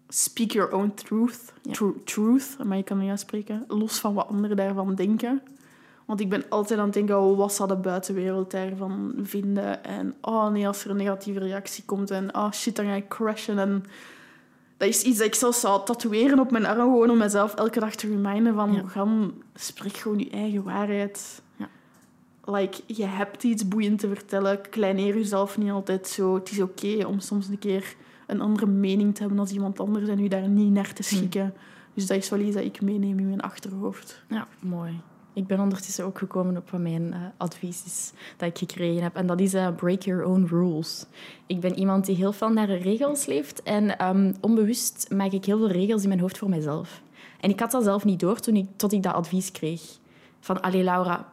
[0.08, 1.52] speak your own truth.
[1.70, 3.64] Tru- truth, maar je kan niet uitspreken.
[3.68, 5.42] Los van wat anderen daarvan denken.
[6.04, 9.84] Want ik ben altijd aan het denken, oh, wat zal de buitenwereld daarvan vinden?
[9.84, 13.08] En oh nee, als er een negatieve reactie komt en oh shit, dan ga ik
[13.08, 13.58] crashen.
[13.58, 13.84] En
[14.76, 17.80] dat is iets dat ik zelfs zou tatoeëren op mijn arm, gewoon om mezelf elke
[17.80, 18.80] dag te reminden van, Ja.
[18.80, 21.42] Morgan, spreek gewoon je eigen waarheid.
[21.56, 21.68] Ja.
[22.44, 24.60] Like, je hebt iets boeiend te vertellen.
[24.70, 26.34] Kleineer jezelf niet altijd zo.
[26.34, 27.94] Het is oké om soms een keer
[28.26, 31.54] een andere mening te hebben als iemand anders en je daar niet naar te schikken.
[31.94, 34.22] Dus dat is wel iets dat ik meeneem in mijn achterhoofd.
[34.28, 35.00] Ja, mooi.
[35.32, 39.16] Ik ben ondertussen ook gekomen op wat mijn eh, advies dat ik gekregen heb.
[39.16, 41.06] En dat is eh, break your own rules.
[41.46, 43.62] Ik ben iemand die heel veel naar regels leeft.
[43.62, 47.02] En ehm, onbewust maak ik heel veel regels in mijn hoofd voor mezelf.
[47.40, 49.82] En ik had dat zelf niet door toen ik, tot ik dat advies kreeg.
[50.40, 51.32] Van, allee Laura,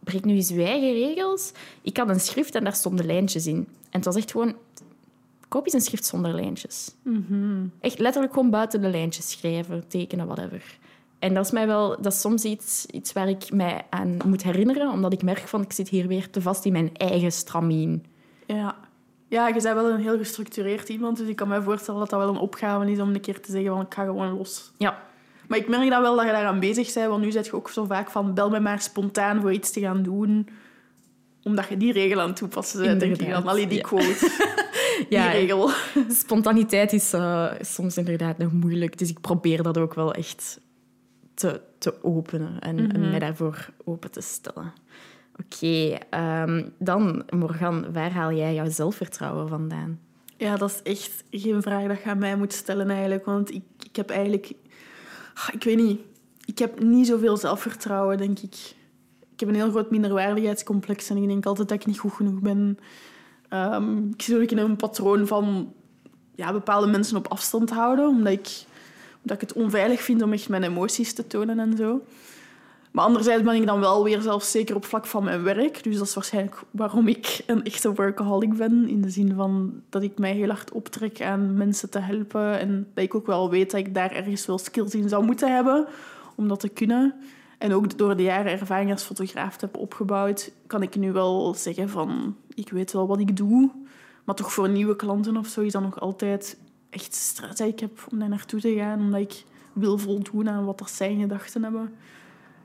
[0.00, 1.52] breek nu eens je eigen regels.
[1.82, 3.56] Ik had een schrift en daar stonden lijntjes in.
[3.56, 4.54] En het was echt gewoon...
[5.48, 6.94] Koop eens een schrift zonder lijntjes.
[7.80, 10.78] Echt letterlijk gewoon buiten de lijntjes schrijven, tekenen, whatever.
[11.18, 14.42] En dat is mij wel, dat is soms iets, iets waar ik mij aan moet
[14.42, 18.04] herinneren, omdat ik merk van ik zit hier weer te vast in mijn eigen stramien.
[18.46, 18.76] Ja.
[19.28, 22.20] Ja, je bent wel een heel gestructureerd iemand, dus ik kan me voorstellen dat dat
[22.20, 24.72] wel een opgave is om een keer te zeggen van ik ga gewoon los.
[24.76, 25.02] Ja,
[25.46, 27.70] Maar ik merk dan wel dat je daaraan bezig bent, want nu zit je ook
[27.70, 30.48] zo vaak van bel me maar spontaan voor iets te gaan doen,
[31.42, 33.46] omdat je die regel aan het toepassen bent, denk ik dan.
[33.46, 33.88] Allee, die ja.
[35.08, 35.70] die Ja, regel.
[36.24, 40.60] spontaniteit is eh, soms inderdaad nog moeilijk, dus ik probeer dat ook wel echt
[41.34, 44.72] te, te openen en, en mij daarvoor open te stellen.
[45.44, 50.00] Oké, ehm, dan Morgan, waar haal jij jouw zelfvertrouwen vandaan?
[50.36, 53.24] Ja, dat is echt geen vraag dat je aan mij moet stellen eigenlijk.
[53.24, 54.52] Want ik, ik heb eigenlijk...
[55.34, 56.00] Ah, Ik weet niet.
[56.44, 58.54] Ik heb niet zoveel zelfvertrouwen, denk ik.
[59.32, 62.40] Ik heb een heel groot minderwaardigheidscomplex en ik denk altijd dat ik niet goed genoeg
[62.40, 62.78] ben.
[63.48, 65.72] Ehm, ik zit ook in een patroon van
[66.34, 68.64] ja, bepaalde mensen op afstand houden, omdat ik,
[69.22, 72.00] omdat ik het onveilig vind om echt mijn emoties te tonen en zo.
[72.90, 75.82] Maar anderzijds ben ik dan wel weer zelfzeker op vlak van mijn werk.
[75.82, 78.88] Dus dat is waarschijnlijk waarom ik een echte workaholic ben.
[78.88, 82.58] In de zin van dat ik mij heel hard optrek aan mensen te helpen.
[82.58, 85.54] En dat ik ook wel weet dat ik daar ergens wel skills in zou moeten
[85.54, 85.86] hebben
[86.34, 87.14] om dat te kunnen.
[87.58, 91.54] En ook door de jaren ervaring als fotograaf te hebben opgebouwd, kan ik nu wel
[91.54, 92.36] zeggen van...
[92.54, 93.70] Ik weet wel wat ik doe.
[94.24, 96.58] Maar toch voor nieuwe klanten of zo is dat nog altijd
[96.90, 98.98] echt stress ik heb om daar naartoe te gaan.
[99.00, 101.92] Omdat ik wil voldoen aan wat dat zij in gedachten hebben.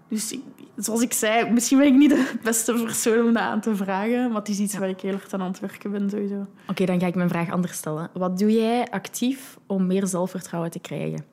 [0.08, 0.44] Dus ik-
[0.76, 4.28] zoals ik zei, misschien ben ik niet de beste persoon om dat aan te vragen.
[4.28, 6.46] Maar het is iets waar ik heel hard aan aan het werken ben, sowieso.
[6.68, 8.10] Oké, dan ga ik mijn vraag anders stellen.
[8.14, 11.26] Wat doe jij actief om meer zelfvertrouwen te krijgen?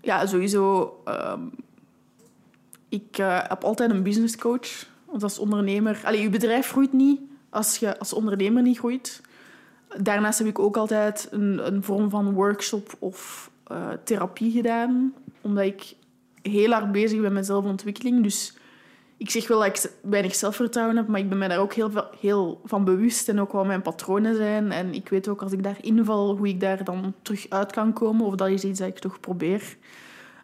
[0.00, 0.94] Ja, sowieso.
[1.04, 1.40] ehm,
[2.88, 4.86] ik eh, heb altijd een business coach.
[5.04, 6.00] Want als ondernemer...
[6.04, 7.20] Allee, je bedrijf groeit niet
[7.50, 9.20] als je als ondernemer niet groeit.
[10.00, 15.14] Daarnaast heb ik ook altijd een, een vorm van workshop of eh, therapie gedaan.
[15.40, 15.94] Omdat ik
[16.42, 18.22] heel hard bezig ben met zelfontwikkeling.
[18.22, 18.56] Dus
[19.16, 21.90] ik zeg wel dat ik weinig zelfvertrouwen heb, maar ik ben me daar ook heel,
[22.20, 24.72] heel van bewust en ook wat mijn patronen zijn.
[24.72, 27.92] En ik weet ook als ik daar inval, hoe ik daar dan terug uit kan
[27.92, 28.26] komen.
[28.26, 29.76] Of dat is iets dat ik toch probeer.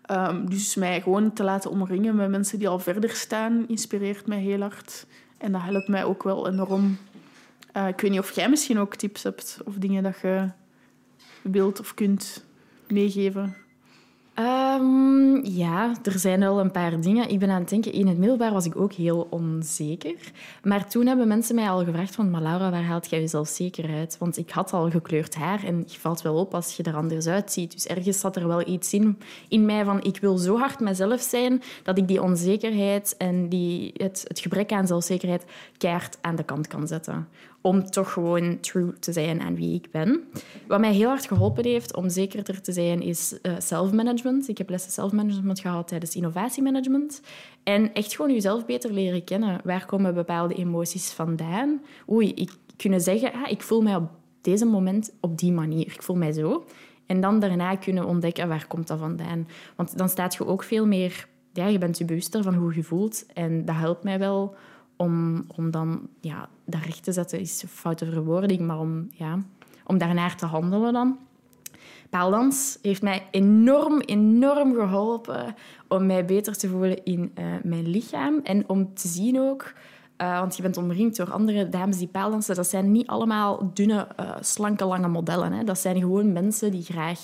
[0.06, 4.38] Ehm, dus mij gewoon te laten omringen met mensen die al verder staan, inspireert mij
[4.38, 5.06] heel hard.
[5.38, 6.98] En dat helpt mij ook wel enorm.
[7.72, 10.48] Eh, ik weet niet of jij misschien ook tips hebt of dingen dat je
[11.42, 12.44] wilt of kunt
[12.88, 13.56] meegeven.
[14.34, 17.28] Ehm, ja, er zijn wel een paar dingen.
[17.28, 20.14] Ik ben aan het denken, in het middelbaar was ik ook heel onzeker.
[20.62, 23.94] Maar toen hebben mensen mij al gevraagd van, maar Laura, waar haalt jij jezelf zeker
[23.94, 24.18] uit?
[24.18, 27.26] Want ik had al gekleurd haar en je valt wel op als je er anders
[27.26, 27.72] uitziet.
[27.72, 29.18] Dus ergens zat er wel iets in,
[29.48, 33.92] in mij van, ik wil zo hard mezelf zijn dat ik die onzekerheid en die,
[33.96, 35.44] het, het gebrek aan zelfzekerheid
[35.78, 37.28] keihard aan de kant kan zetten.
[37.66, 40.24] Om toch gewoon true te zijn aan wie ik ben.
[40.66, 44.48] Wat mij heel hard geholpen heeft om zekerder te zijn, is eh self-management.
[44.48, 47.20] Ik heb lessen self-management gehad tijdens innovatiemanagement.
[47.62, 49.60] En echt gewoon jezelf beter leren kennen.
[49.64, 51.80] Waar komen bepaalde emoties vandaan?
[52.10, 55.86] Oei, ik kunnen zeggen, ah, ik voel mij op deze moment op die manier.
[55.86, 56.64] Ik voel mij zo.
[57.06, 59.48] En dan daarna kunnen ontdekken, waar komt dat vandaan?
[59.76, 61.28] Want dan staat je ook veel meer...
[61.52, 63.26] Ja, je bent je bewuster van hoe je voelt.
[63.34, 64.54] En dat helpt mij wel
[64.96, 67.40] om, om dan ja, dat recht te zetten.
[67.40, 69.38] Is een foute verwoording, maar om, ja,
[69.86, 71.18] om daarnaar te handelen dan.
[72.10, 75.54] paaldans heeft mij enorm, enorm geholpen
[75.88, 78.40] om mij beter te voelen in eh, mijn lichaam.
[78.42, 79.72] En om te zien ook...
[80.16, 82.54] eh, want je bent omringd door andere dames die paaldansen.
[82.54, 85.52] Dat zijn niet allemaal dunne, eh, slanke, lange modellen.
[85.52, 85.64] Hè.
[85.64, 87.20] Dat zijn gewoon mensen die graag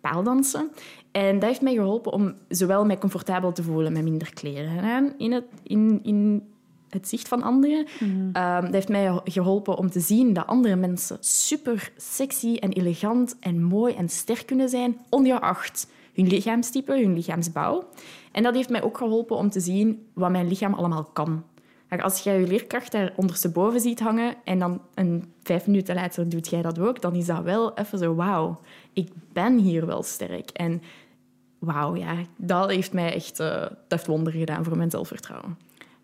[0.00, 0.70] paaldansen.
[1.12, 5.12] En dat heeft mij geholpen om zowel mij comfortabel te voelen met minder kleren aan
[5.18, 6.49] in het, in, in
[6.90, 7.86] het zicht van anderen.
[8.32, 13.36] Ehm, dat heeft mij geholpen om te zien dat andere mensen super sexy en elegant
[13.40, 17.88] en mooi en sterk kunnen zijn, ongeacht hun lichaamstype, hun lichaamsbouw.
[18.32, 21.44] En dat heeft mij ook geholpen om te zien wat mijn lichaam allemaal kan.
[21.98, 26.48] Als jij je leerkracht daar ondersteboven ziet hangen en dan een vijf minuten later doet
[26.48, 28.60] jij dat ook, dan is dat wel even zo, wauw,
[28.92, 30.50] ik ben hier wel sterk.
[30.50, 30.82] En
[31.58, 35.58] wauw, ja, dat heeft mij echt eh, dat heeft wonderen gedaan voor mijn zelfvertrouwen.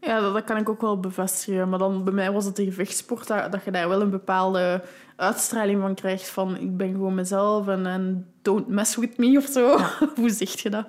[0.06, 1.68] Ja, dat, dat kan ik ook wel bevestigen.
[1.68, 4.82] Maar dan bij mij was het de gevechtsport dat, dat je daar wel een bepaalde
[5.16, 6.28] uitstraling van krijgt.
[6.28, 9.78] Van ik ben gewoon mezelf en, en don't mess with me of zo.
[10.20, 10.86] hoe zeg je dat?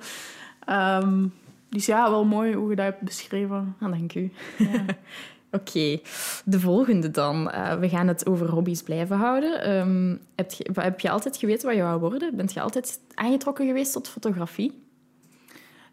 [0.66, 1.26] Ehm,
[1.70, 3.76] dus ja, wel mooi hoe je dat hebt beschreven.
[3.80, 4.32] Ah, dank u.
[4.58, 4.86] Ja.
[5.60, 6.00] Oké,
[6.46, 7.52] de volgende dan.
[7.52, 9.62] Eh, we gaan het over hobby's blijven houden.
[9.62, 12.36] Ehm, heb, je, heb je altijd geweten wat je wou worden?
[12.36, 14.87] Bent je altijd aangetrokken geweest tot fotografie?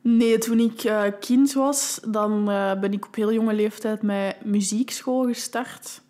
[0.07, 4.45] Nee, toen ik eh, kind was, dan eh, ben ik op heel jonge leeftijd met
[4.45, 6.01] muziekschool gestart.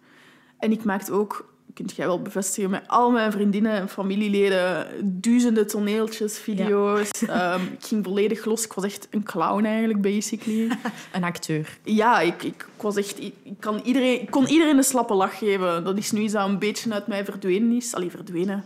[0.59, 4.87] En ik maakte ook, kunt jij wel bevestigen, met al mijn vriendinnen en familieleden
[5.20, 7.11] duizenden toneeltjes, video's.
[7.26, 8.64] Ehm, ik ging volledig los.
[8.64, 10.68] Ik was echt een clown eigenlijk, basically.
[11.12, 11.78] Een acteur.
[11.83, 13.20] Ja, ik, ik, ik was echt...
[13.20, 15.85] Ik, ik kan iedereen, ik kon iedereen een slappe lach geven.
[15.85, 17.94] Dat is nu iets dat een beetje uit mij verdwenen is.
[17.94, 18.64] Allee, verdwenen.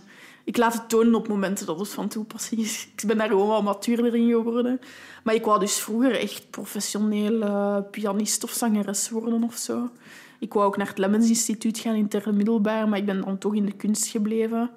[0.49, 2.89] Ik laat het tonen op momenten dat het van toepassing is.
[2.97, 4.81] Ik ben daar gewoon wat matuurder in geworden.
[5.25, 9.91] Maar ik wou dus vroeger echt professioneel pianist of zangeres worden of zo.
[10.39, 13.55] Ik wou ook naar het Lemmens Instituut gaan in middelbaar, maar ik ben dan toch
[13.55, 14.71] in de kunst gebleven.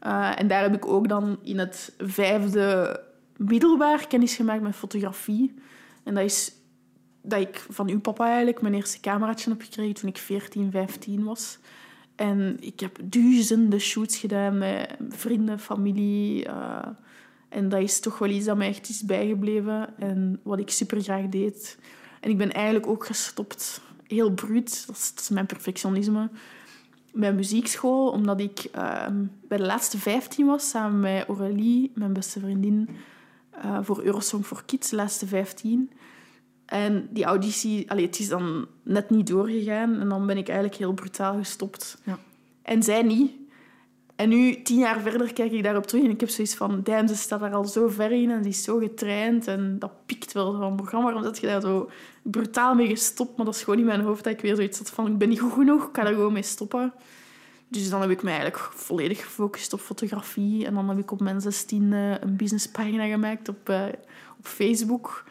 [0.00, 3.00] Eh, en daar heb ik ook dan in het vijfde
[3.36, 5.54] middelbaar kennis gemaakt met fotografie.
[6.02, 6.52] En dat is
[7.22, 11.24] dat ik van uw papa eigenlijk mijn eerste cameraatje heb gekregen toen ik 14, 15
[11.24, 11.58] was.
[12.18, 16.44] En ik heb duizenden shoots gedaan met vrienden, familie.
[16.44, 16.86] eh,
[17.48, 21.02] en dat is toch wel iets dat mij echt is bijgebleven en wat ik super
[21.02, 21.78] graag deed.
[22.20, 26.30] En ik ben eigenlijk ook gestopt, heel bruut, dat is, mijn perfectionisme,
[27.12, 32.40] met muziekschool, omdat ik ehm, bij de laatste 15 was, samen met Aurélie, mijn beste
[32.40, 32.88] vriendin,
[33.50, 35.90] eh, voor Eurosong for Kids, de laatste 15.
[36.68, 40.00] En die auditie, allee, het is dan net niet doorgegaan.
[40.00, 41.98] En dan ben ik eigenlijk heel brutaal gestopt.
[42.02, 42.18] Ja.
[42.62, 43.32] En zij niet.
[44.16, 46.80] En nu, tien jaar verder, kijk ik daarop terug en ik heb zoiets van...
[46.82, 49.46] Damn, ze staat daar al zo ver in en ze is zo getraind.
[49.46, 51.04] En dat piekt wel van het programma.
[51.04, 51.90] Waarom zet je daar zo
[52.22, 53.36] brutaal mee gestopt?
[53.36, 55.06] Maar dat is gewoon in mijn hoofd dat ik weer zoiets had van...
[55.06, 56.92] Ik ben niet goed genoeg, ik kan er gewoon mee stoppen.
[57.68, 60.66] Dus dan heb ik me eigenlijk volledig gefocust op fotografie.
[60.66, 63.84] En dan heb ik op mijn 16 een businesspagina gemaakt op, eh,
[64.38, 65.24] op Facebook...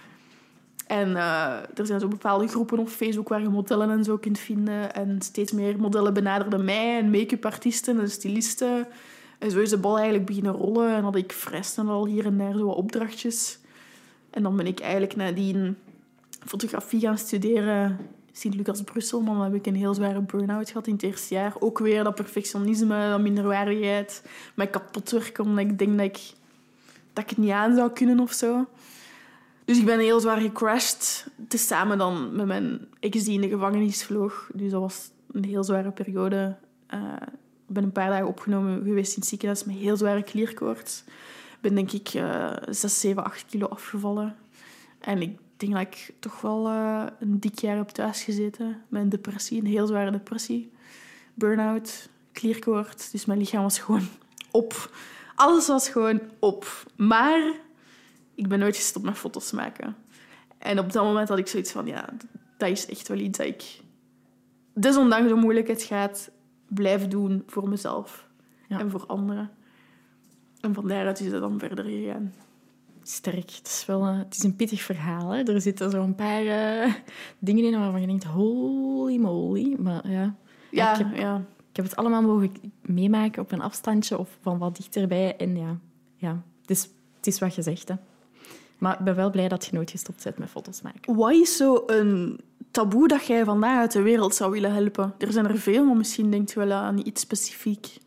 [0.88, 4.40] En eh, er zijn zo bepaalde groepen op Facebook waar je modellen en zo kunt
[4.40, 4.94] vinden.
[4.94, 8.88] En steeds meer modellen benaderden mij en make-up artiesten en stylisten.
[9.40, 10.96] En zo is de bal eigenlijk beginnen rollen.
[10.96, 13.60] En had ik vrij snel al hier en daar zo wat opdrachtjes.
[14.30, 15.78] En dan ben ik eigenlijk nadien
[16.46, 17.98] fotografie gaan studeren.
[18.32, 21.54] Sint-Lucas Brussel, maar dan heb ik een heel zware burn-out gehad in het eerste jaar.
[21.60, 24.24] Ook weer dat perfectionisme, dat minderwaardigheid.
[24.56, 26.20] Mij kapot werken omdat ik denk dat ik,
[27.14, 28.66] dat ik het niet aan zou kunnen of zo.
[29.68, 31.28] Dus ik ben heel zwaar gecrashed.
[31.48, 34.50] Tezamen dan met mijn ex die in de gevangenis vloog.
[34.54, 36.56] Dus dat was een heel zware periode.
[36.88, 37.00] Eh,
[37.68, 41.04] ik ben een paar dagen opgenomen geweest in het ziekenhuis met heel zware klierkoorts.
[41.08, 44.36] Ik ben denk ik eh 6, 7, 8 kilo afgevallen.
[45.00, 48.82] En ik denk dat ik toch wel eh, een dik jaar heb thuis gezeten.
[48.88, 50.72] Met een depressie, een heel zware depressie.
[51.34, 53.12] Burn-out, klierkoorts.
[53.12, 54.08] Dus mijn lichaam was gewoon
[54.52, 54.92] op.
[55.36, 56.86] Alles was gewoon op.
[56.96, 57.66] Maar
[58.38, 59.96] ik ben nooit gestopt met foto's maken.
[60.58, 62.10] En op dat moment had ik zoiets van, ja,
[62.58, 63.82] dat is echt wel iets dat ik,
[64.74, 66.30] desondanks hoe moeilijk het gaat,
[66.68, 68.28] blijf doen voor mezelf
[68.68, 68.80] Ja.
[68.80, 69.50] en voor anderen.
[70.62, 72.34] En van daaruit is het dan verder gegaan.
[73.04, 73.36] Sterk.
[73.52, 75.30] Het is, wel, eh, het is een pittig verhaal.
[75.30, 75.44] Hè?
[75.44, 76.94] Er zitten zo'n paar eh,
[77.40, 79.76] dingen in waarvan je denkt, holy moly.
[79.80, 80.36] Maar ja,
[80.72, 81.38] Ja, ik heb- ja.
[81.70, 85.36] ik heb het allemaal mogen meemaken op een afstandje of van wat dichterbij.
[85.38, 85.78] En ja,
[86.16, 87.88] ja het, is, het is wat je zegt.
[87.88, 87.96] Hè.
[88.78, 91.16] Maar ik ben wel blij dat je nooit gestopt bent met foto's maken.
[91.16, 92.40] Wat is zo een
[92.72, 95.14] taboe dat jij vandaag uit de wereld zou willen helpen?
[95.18, 97.98] Er zijn er veel, maar misschien denkt je wel aan iets specifiek.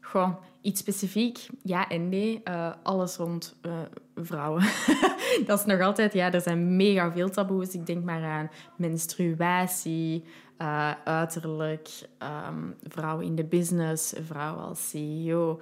[0.00, 1.46] Goh, iets specifiek?
[1.62, 2.40] Ja en nee.
[2.44, 3.72] Eh, alles rond eh,
[4.14, 4.62] vrouwen.
[5.46, 6.12] dat is nog altijd...
[6.12, 7.74] Ja, er zijn mega veel taboes.
[7.74, 10.24] Ik denk maar aan menstruatie,
[10.56, 11.88] eh, uiterlijk,
[12.18, 15.60] ehm, vrouwen in de business, vrouwen als CEO.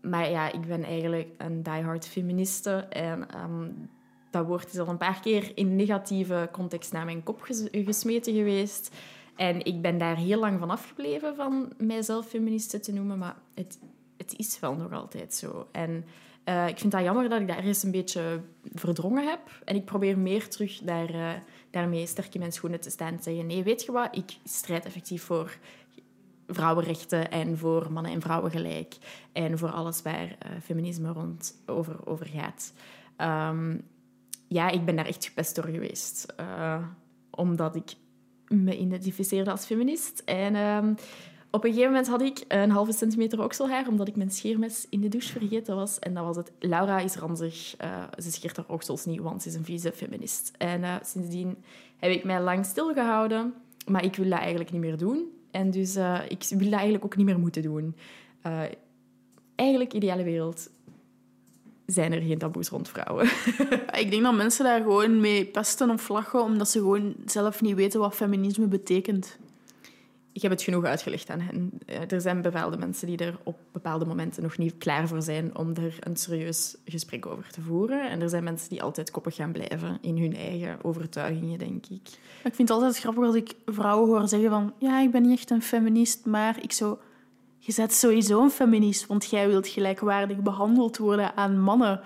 [0.00, 2.70] Maar ja, ik ben eigenlijk een diehard feministe.
[2.90, 3.70] En ehm,
[4.30, 8.34] dat woord is al een paar keer in negatieve context naar mijn kop ges- gesmeten
[8.34, 8.94] geweest.
[9.36, 13.18] En ik ben daar heel lang van afgebleven van mijzelf feministe te noemen.
[13.18, 13.78] Maar het,
[14.16, 15.68] het is wel nog altijd zo.
[15.72, 16.04] En
[16.44, 18.40] eh, ik vind dat jammer dat ik daar eens een beetje
[18.74, 19.40] verdrongen heb.
[19.64, 21.30] En ik probeer meer terug daar, eh,
[21.70, 23.08] daarmee sterk in mijn schoenen te staan.
[23.08, 24.16] En te zeggen, nee, weet je wat?
[24.16, 25.56] Ik strijd effectief voor
[26.48, 28.96] vrouwenrechten en voor mannen- en vrouwen gelijk.
[29.32, 32.72] En voor alles waar eh, feminisme rond over, over gaat.
[33.16, 33.76] Ehm,
[34.48, 36.32] ja, ik ben daar echt gepest door geweest.
[36.36, 36.82] eh,
[37.30, 37.94] omdat ik
[38.48, 40.22] me identificeerde als feminist.
[40.24, 40.94] En ehm,
[41.50, 45.00] op een gegeven moment had ik een halve centimeter okselhaar, omdat ik mijn scheermes in
[45.00, 45.98] de douche vergeten was.
[45.98, 46.52] En dat was het.
[46.58, 47.74] Laura is ranzig.
[47.76, 50.52] eh, ze scheert haar oksels niet, want ze is een vieze feminist.
[50.58, 51.56] En sindsdien
[51.96, 53.54] heb ik mij lang stilgehouden.
[53.86, 55.32] Maar ik wil dat eigenlijk niet meer doen.
[55.50, 57.96] En dus eh, ik wil dat eigenlijk ook niet meer moeten doen.
[58.42, 58.62] Eh,
[59.54, 60.70] eigenlijk, ideale wereld,
[61.86, 63.24] zijn er geen taboes rond vrouwen.
[64.02, 67.74] Ik denk dat mensen daar gewoon mee pesten of lachen, omdat ze gewoon zelf niet
[67.74, 69.38] weten wat feminisme betekent.
[70.32, 71.70] Ik heb het genoeg uitgelegd aan hen.
[71.86, 75.56] Eh, Er zijn bepaalde mensen die er op bepaalde momenten nog niet klaar voor zijn
[75.56, 78.10] om er een serieus gesprek over te voeren.
[78.10, 82.08] En er zijn mensen die altijd koppig gaan blijven in hun eigen overtuigingen, denk ik.
[82.44, 84.72] Ik vind het altijd grappig als ik vrouwen hoor zeggen van...
[84.78, 86.98] Ja, ik ben niet echt een feminist, maar ik zo...
[87.58, 92.00] Je bent sowieso een feminist, want jij wilt gelijkwaardig behandeld worden aan mannen.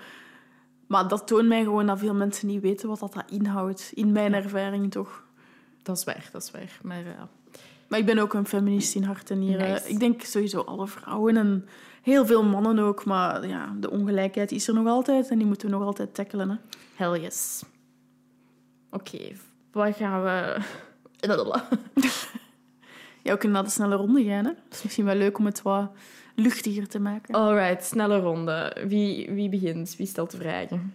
[0.87, 3.91] Maar dat toont mij gewoon dat veel mensen niet weten wat dat, inhoudt.
[3.93, 5.23] In mijn ervaring toch.
[5.83, 6.79] Dat is waar, dat is waar.
[6.81, 7.21] Maar eh,
[7.87, 9.71] Maar ik ben ook een feminist in hart en nieren.
[9.71, 9.89] Nice.
[9.89, 11.67] Ik denk sowieso alle vrouwen en
[12.01, 13.05] heel veel mannen ook.
[13.05, 16.49] Maar ja, de ongelijkheid is er nog altijd en die moeten we nog altijd tackelen.
[16.49, 16.55] Hè.
[16.95, 17.63] hell yes.
[18.89, 19.19] Oké,
[19.71, 20.57] wat gaan we...
[23.23, 24.45] Ja, we kunnen naar de snelle ronde gaan.
[24.45, 24.51] Hè.
[24.53, 25.91] Dat is misschien wel leuk om het wat
[26.35, 27.35] luchtiger te maken.
[27.35, 28.77] Alright, snelle ronde.
[28.87, 29.95] Wie, wie begint?
[29.95, 30.93] Wie stelt de vragen?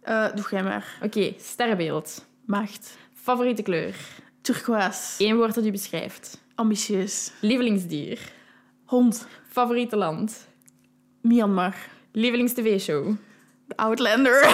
[0.00, 0.98] Eh, doe jij maar.
[1.02, 2.26] Oké, sterrenbeeld.
[2.44, 2.98] Maagd.
[3.12, 3.96] Favoriete kleur.
[4.46, 5.24] Turquoise.
[5.24, 6.40] Eén woord dat u beschrijft.
[6.54, 7.30] Ambitieus.
[7.40, 8.18] Lievelingsdier.
[8.84, 9.26] Hond.
[9.50, 10.46] Favoriete land.
[11.20, 11.74] Myanmar.
[12.12, 13.16] Lievelings-tv-show.
[13.68, 14.44] The Outlander.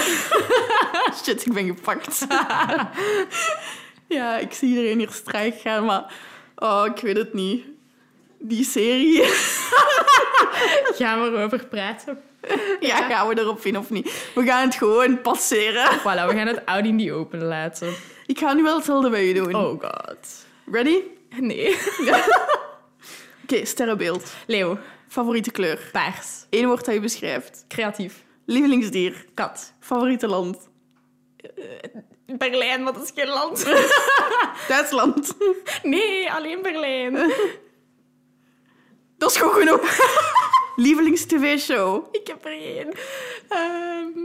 [1.24, 2.26] Shit, ik ben gepakt.
[4.16, 6.14] ja, ik zie iedereen hier strijk gaan, maar...
[6.57, 7.64] Oh, ik weet het niet.
[8.38, 9.22] Die serie...
[10.98, 12.22] Gaan we erover praten?
[12.81, 14.31] ja, gaan we erop in of niet?
[14.35, 15.98] We gaan het gewoon passeren.
[15.98, 17.94] Voilà, we gaan het out in die open laten.
[18.33, 19.55] Ik ga nu wel hetzelfde bij je doen.
[19.55, 20.47] Oh god.
[20.71, 21.03] Ready?
[21.37, 21.77] Nee.
[23.42, 24.33] Oké, sterrenbeeld.
[24.47, 24.79] Leeuw.
[25.09, 25.88] Favoriete kleur.
[25.92, 26.47] Paars.
[26.51, 27.64] Eén woord dat je beschrijft.
[27.68, 28.25] Creatief.
[28.47, 29.27] Lievelingsdier.
[29.35, 29.73] Kat.
[29.81, 30.68] Favoriete land.
[32.27, 33.64] Berlijn, wat is geen land?
[34.68, 35.33] Duitsland.
[35.83, 37.33] Nee, alleen Berlijn.
[39.18, 39.99] Dat is goed genoeg.
[40.77, 42.07] Lievelings-tv-show.
[42.11, 42.88] Ik heb er één.
[43.49, 44.22] Ehm,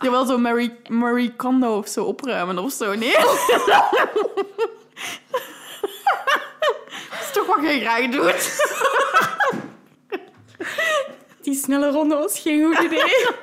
[0.00, 3.12] Je wil zo Marie, Marie Kondo of zo opruimen of zo, nee?
[3.12, 3.24] Dat
[7.20, 8.70] is toch wat je graag doet?
[11.44, 13.26] die snelle ronde was geen goed idee.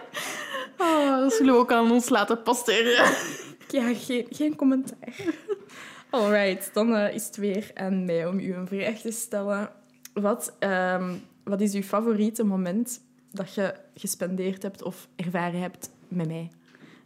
[0.81, 3.13] Oh, dat zullen we ook aan ons laten passeren.
[3.67, 5.13] Ja, geen, geen commentaar.
[6.09, 9.69] Alright, dan eh, is het weer aan mij om u een vraag te stellen.
[10.13, 16.27] Wat, ehm, wat is uw favoriete moment dat je gespendeerd hebt of ervaren hebt met
[16.27, 16.51] mij?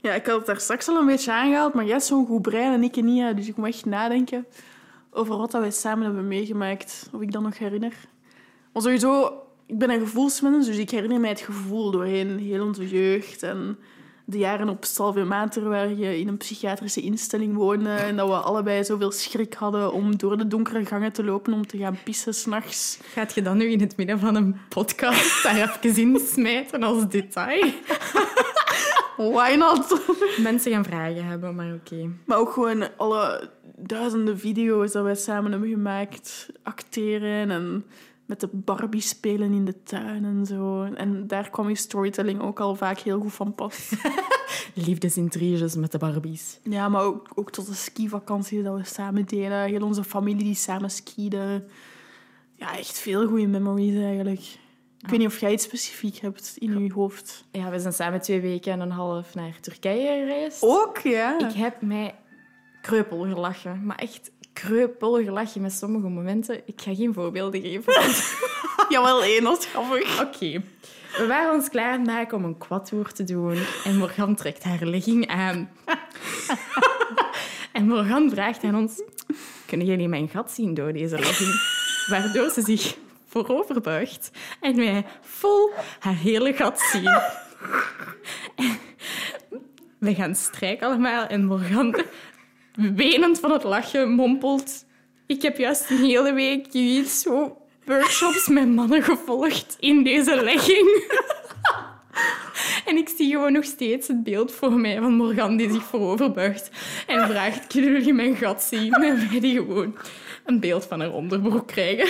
[0.01, 2.41] Ja, ik had het daar straks al een beetje aangehaald, maar jij hebt zo'n goed
[2.41, 3.21] brein en ik niet.
[3.21, 4.45] hè, Dus ik moet echt nadenken
[5.11, 7.09] over wat dat wij samen hebben meegemaakt.
[7.11, 7.93] Of ik dat nog herinner.
[8.73, 12.89] Maar sowieso, ik ben een gevoelsmens, dus ik herinner mij het gevoel doorheen heel onze
[12.89, 13.43] jeugd.
[13.43, 13.77] En
[14.25, 17.89] de jaren op Salvemater, waar je in een psychiatrische instelling woonde.
[17.89, 21.67] En dat we allebei zoveel schrik hadden om door de donkere gangen te lopen om
[21.67, 22.99] te gaan pissen s'nachts.
[23.13, 27.07] Gaat je dan nu in het midden van een podcast daar even in smijten als
[27.07, 27.63] detail?
[29.17, 30.01] Why not?
[30.37, 32.09] Mensen gaan vragen hebben, maar oké.
[32.25, 36.49] Maar ook gewoon alle duizenden video's dat wij samen hebben gemaakt.
[36.63, 37.85] Acteren en
[38.25, 40.83] met de Barbie spelen in de tuin en zo.
[40.83, 43.91] En daar kwam je storytelling ook al vaak heel goed van pas.
[44.73, 46.59] Liefdesintriges met de Barbies.
[46.63, 49.63] Ja, maar ook, ook tot de skivakantie dat we samen deden.
[49.63, 51.63] Heel onze familie die samen skiede.
[52.55, 54.61] Ja, echt veel goede memories eigenlijk.
[55.03, 57.43] Ik weet niet of jij iets specifiek hebt in je hoofd.
[57.51, 60.61] Ja, we zijn samen twee weken en een half naar Turkije gereisd.
[60.61, 61.39] Ook, ja.
[61.39, 62.15] Ik heb mij
[62.81, 63.85] kreupel gelachen.
[63.85, 66.61] Maar echt kreupel gelachen met sommige momenten.
[66.65, 67.93] Ik ga geen voorbeelden geven.
[68.93, 70.21] Jawel, één, is grappig.
[70.21, 70.63] Oké.
[71.17, 73.57] We waren ons klaar aan het maken om een quadtour te doen.
[73.83, 75.69] En Morgan trekt haar legging aan.
[77.73, 79.01] en Morgan vraagt aan ons...
[79.65, 81.61] Kunnen jullie mijn gat zien door deze legging?
[82.07, 82.97] Waardoor ze zich
[83.33, 84.31] vooroverbuigt
[84.61, 85.69] en mij vol
[85.99, 87.21] haar hele gat zien.
[89.99, 92.03] We gaan strijken allemaal en Morgan,
[92.95, 94.85] wenend van het lachen, mompelt...
[95.25, 96.67] Ik heb juist een hele week
[97.07, 101.11] zo workshops met mannen gevolgd in deze legging.
[102.85, 106.69] En ik zie gewoon nog steeds het beeld voor mij van Morgan die zich vooroverbuigt
[107.07, 108.93] en vraagt, kunnen jullie mijn gat zien?
[108.93, 109.95] En wij die gewoon
[110.45, 112.07] een beeld van haar onderbroek krijgen.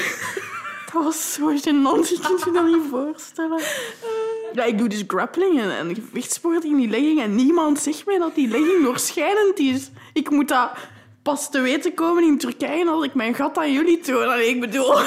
[0.93, 2.09] Dat was zo gênant.
[2.09, 3.61] Je kunt je dat niet voorstellen.
[4.53, 5.89] Ja, ik doe dus grappling en, en
[6.63, 9.89] in die legging en niemand zegt mij dat die legging doorschijnend is.
[10.13, 10.71] Ik moet dat
[11.21, 14.23] pas te weten komen in Turkije als ik mijn gat aan jullie toon.
[14.29, 14.95] Allee, ik bedoel...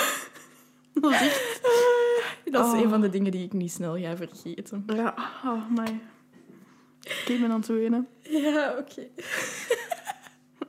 [1.01, 1.61] Dat is echt...
[2.45, 2.81] Dat is Oh.
[2.81, 4.85] een van de dingen die ik niet snel ga vergeten.
[4.95, 5.15] Ja,
[5.45, 6.01] oh my.
[7.27, 8.09] Ik ben aan het wenen.
[8.23, 9.09] Ja, oké.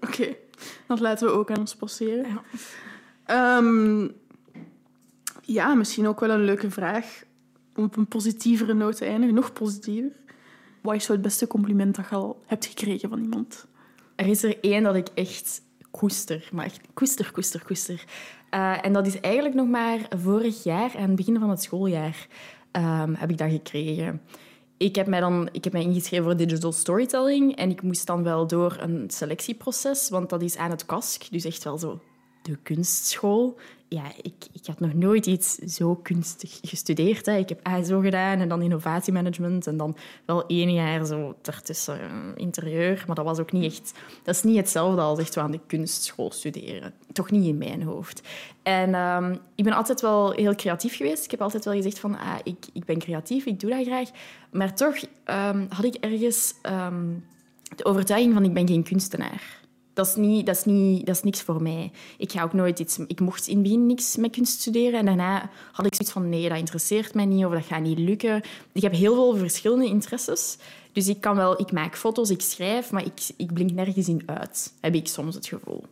[0.01, 0.35] Oké,
[0.87, 2.27] dat laten we ook aan ons passeren.
[2.27, 2.43] Ja.
[3.25, 4.07] Ehm,
[5.47, 7.23] ja, misschien ook wel een leuke vraag
[7.75, 9.35] om op een positievere noot te eindigen.
[9.35, 10.11] Nog positiever.
[10.81, 13.67] Wat is zo het beste compliment dat je al hebt gekregen van iemand?
[14.15, 18.03] Er is er één dat ik echt koester, maar echt koester, koester, koester.
[18.49, 22.27] Eh, en dat is eigenlijk nog maar vorig jaar, aan het begin van het schooljaar,
[22.71, 24.21] ehm, heb ik dat gekregen.
[24.77, 28.23] Ik heb, mij dan, ik heb mij ingeschreven voor digital storytelling en ik moest dan
[28.23, 31.99] wel door een selectieproces, want dat is aan het KASK, dus echt wel zo
[32.47, 33.57] de kunstschool.
[33.89, 37.25] Ja, ik, ik had nog nooit iets zo kunstig gestudeerd.
[37.25, 37.37] Hè.
[37.37, 39.95] Ik heb ASO gedaan en dan innovatiemanagement en dan
[40.25, 43.03] wel één jaar zo daartussen eh, interieur.
[43.07, 43.93] Maar dat was ook niet echt...
[44.23, 46.93] Dat is niet hetzelfde als echt aan de kunstschool studeren.
[47.11, 48.21] Toch niet in mijn hoofd.
[48.63, 51.23] En ehm, ik ben altijd wel heel creatief geweest.
[51.23, 54.09] Ik heb altijd wel gezegd van, ah, ik, ik ben creatief, ik doe dat graag.
[54.51, 57.05] Maar toch ehm, had ik ergens ehm,
[57.75, 59.65] de overtuiging van, ik ben geen kunstenaar.
[59.97, 61.91] Dat is, niet, dat, is niet, dat is niks voor mij.
[62.17, 62.97] Ik ga ook nooit iets...
[63.07, 64.99] Ik mocht in het begin niks met kunst studeren.
[64.99, 67.99] En daarna had ik zoiets van, nee, dat interesseert mij niet of dat gaat niet
[67.99, 68.41] lukken.
[68.71, 70.57] Ik heb heel veel verschillende interesses.
[70.91, 71.61] Dus ik kan wel...
[71.61, 74.73] Ik maak foto's, ik schrijf, maar ik, ik blink nergens in uit.
[74.81, 75.83] Heb ik soms het gevoel.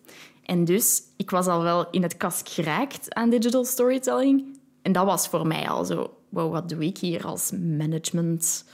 [0.43, 4.43] En dus, ik was al wel in het kast geraakt aan digital storytelling.
[4.81, 6.13] En dat was voor mij al zo...
[6.29, 8.65] Wow, wat doe ik hier als management...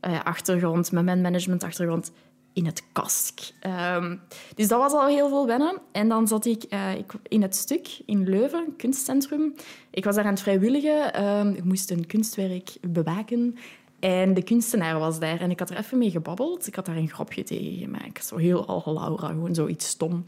[0.00, 2.10] eh, achtergrond, met mijn management achtergrond
[2.52, 3.40] in het KASK.
[3.60, 4.16] Ehm,
[4.54, 5.78] dus dat was al heel veel wennen.
[5.92, 9.54] En dan zat ik, eh, ik in het stuk in Leuven, kunstcentrum.
[9.90, 11.14] Ik was daar aan het vrijwilligen.
[11.14, 13.56] Ehm, ik moest een kunstwerk bewaken.
[14.00, 15.40] En de kunstenaar was daar.
[15.40, 16.66] En ik had er even mee gebabbeld.
[16.66, 18.24] Ik had daar een grapje tegen gemaakt.
[18.24, 20.24] Zo heel al Laura, gewoon zoiets stom.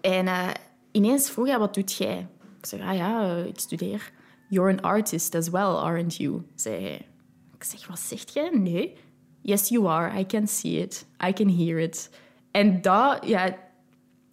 [0.00, 0.48] En eh,
[0.90, 2.26] ineens vroeg hij, wat doet jij?
[2.58, 4.12] Ik zeg, ah ja, eh, ik studeer.
[4.48, 6.42] You're an artist as well, aren't you?
[6.54, 7.06] Zei hij.
[7.54, 8.50] Ik zeg, wat zegt jij?
[8.50, 8.96] Nee.
[9.46, 10.18] Yes, you are.
[10.18, 11.06] I can see it.
[11.28, 12.10] I can hear it.
[12.50, 13.56] En dat, ja,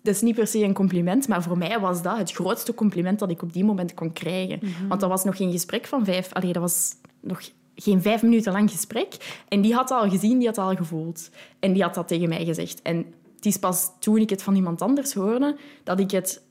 [0.02, 3.20] dat is niet per se een compliment, maar voor mij was dat het grootste compliment
[3.20, 4.60] dat ik op die moment kon krijgen.
[4.88, 6.34] Want dat was nog geen gesprek van vijf...
[6.34, 7.42] Allee, dat was nog
[7.76, 9.42] geen vijf minuten lang gesprek.
[9.48, 11.30] En die had dat al gezien, die had dat al gevoeld.
[11.60, 12.82] En die had dat tegen mij gezegd.
[12.82, 12.98] En
[13.36, 16.42] het is pas toen ik het van iemand anders hoorde, dat ik het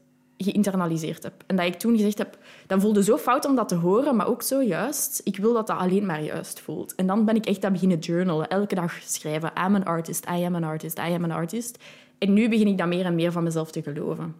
[0.44, 1.32] geïnternaliseerd heb.
[1.46, 4.26] En dat ik toen gezegd heb, dat voelde zo fout om dat te horen, maar
[4.28, 5.20] ook zo juist.
[5.24, 6.94] Ik wil dat dat alleen maar juist voelt.
[6.94, 8.48] En dan ben ik echt aan beginnen journalen.
[8.48, 11.78] Elke dag schrijven, I'm an artist, I am an artist, I am an artist.
[12.18, 14.34] En nu begin ik dat meer en meer van mezelf te geloven.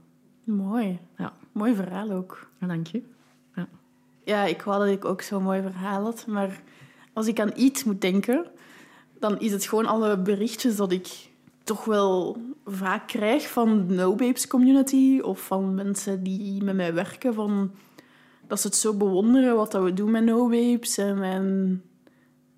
[0.44, 0.98] Mooi.
[1.16, 2.48] Ja, Mooi verhaal ook.
[2.58, 3.02] dank je.
[3.54, 3.68] Ja.
[4.24, 6.26] Ja, ik wou dat ik ook zo'n mooi verhaal had.
[6.26, 6.60] Maar
[7.12, 8.46] als ik aan iets moet denken,
[9.18, 11.29] dan is het gewoon alle berichtjes dat ik
[11.64, 16.94] toch wel vaak krijg van de No Babes community of van mensen die met mij
[16.94, 17.34] werken.
[17.34, 17.70] Van,
[18.46, 20.98] dat ze het zo bewonderen wat dat we doen met No Babes.
[20.98, 21.82] En,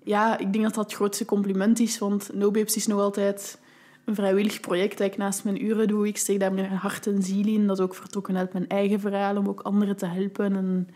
[0.03, 3.59] ja, ik denk dat dat het grootste compliment is, want No Babes is nog altijd
[4.05, 6.07] een vrijwillig project dat ik naast mijn uren doe.
[6.07, 7.67] Ik steek daar mijn hart en ziel in.
[7.67, 10.55] Dat ook vertrokken uit mijn eigen verhaal om ook anderen te helpen.
[10.55, 10.87] En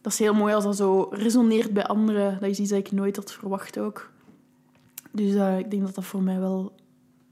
[0.00, 2.38] dat is heel mooi als dat zo resoneert bij anderen.
[2.40, 4.10] Dat is iets dat ik nooit had verwacht ook.
[5.10, 6.72] Dus eh, ik denk dat dat voor mij wel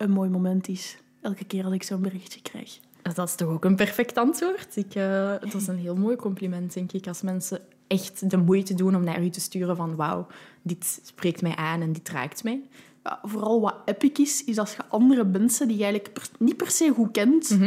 [0.03, 0.97] een mooi moment is.
[1.21, 2.79] Elke keer als ik zo'n berichtje krijg.
[3.15, 4.77] Dat is toch ook een perfect antwoord?
[4.77, 8.75] Ik, eh, dat is een heel mooi compliment, denk ik, als mensen echt de moeite
[8.75, 10.27] doen om naar u te sturen van wauw,
[10.63, 12.61] dit spreekt mij aan en dit raakt mij.
[13.05, 16.57] Ja, vooral wat epic is, is als je andere mensen die je eigenlijk per- niet
[16.57, 17.59] per se goed kent,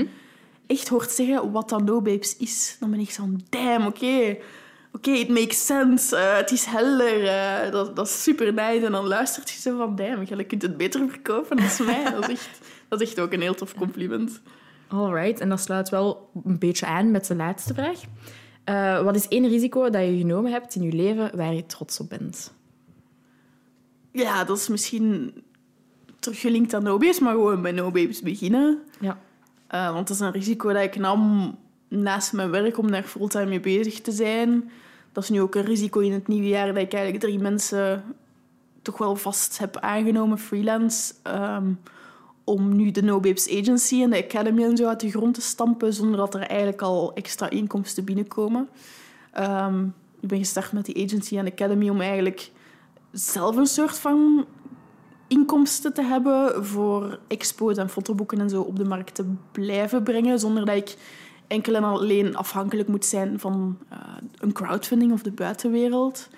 [0.68, 2.78] echt hoort zeggen wat dat No Babes is.
[2.80, 4.38] Dan ben ik zo damn, oké.
[4.96, 6.16] Oké, it makes sense.
[6.16, 7.28] eh, het is helder.
[7.28, 8.86] eh, dat, dat is super nice.
[8.86, 12.12] En dan luistert je zo van, damn, jij kunt het beter verkopen dan mij.
[12.12, 14.42] dat, is echt, dat is echt ook een heel tof compliment.
[14.88, 18.02] Alright, en dat sluit wel een beetje aan met de laatste vraag.
[18.64, 22.00] Eh, wat is één risico dat je genomen hebt in je leven waar je trots
[22.00, 22.54] op bent?
[24.12, 25.34] Ja, dat is misschien
[26.20, 28.80] teruggelinkt aan No Babes, maar gewoon bij No Babes beginnen.
[29.00, 29.18] Ja.
[29.70, 31.56] Want dat is een risico dat ik nam
[31.88, 34.70] naast mijn werk om daar fulltime mee bezig te zijn.
[35.16, 38.04] Dat is nu ook een risico in het nieuwe jaar dat ik eigenlijk drie mensen
[38.82, 41.14] toch wel vast heb aangenomen, freelance.
[41.24, 41.74] ehm,
[42.44, 45.42] om nu de No Babes Agency en de Academy en zo uit de grond te
[45.42, 48.70] stampen, zonder dat er eigenlijk al extra inkomsten binnenkomen.
[49.32, 49.84] Ehm,
[50.20, 52.52] ik ben gestart met die agency en academy om eigenlijk
[53.12, 54.46] zelf een soort van
[55.28, 60.40] inkomsten te hebben voor expo's en fotoboeken en zo op de markt te blijven brengen,
[60.40, 60.96] zonder dat ik
[61.48, 63.98] enkel en alleen afhankelijk moet zijn van eh,
[64.38, 66.30] een crowdfunding of de buitenwereld.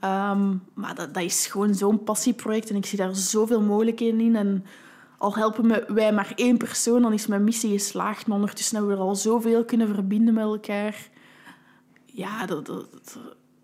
[0.00, 4.36] Ehm, maar dat, dat is gewoon zo'n passieproject en ik zie daar zoveel mogelijkheden in.
[4.36, 4.64] En
[5.18, 8.26] al helpen me- wij maar één persoon, dan is mijn missie geslaagd.
[8.26, 11.08] Maar ondertussen hebben we er al zoveel kunnen verbinden met elkaar.
[12.04, 12.88] Ja, dat, dat,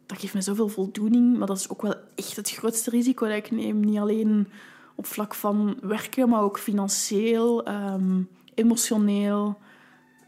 [0.07, 1.39] dat, geeft me zoveel voldoening.
[1.39, 3.81] Maar dat is ook wel echt het grootste risico dat ik neem.
[3.81, 4.49] Niet alleen
[4.95, 8.23] op vlak van werken, maar ook financieel, ehm,
[8.55, 9.59] emotioneel.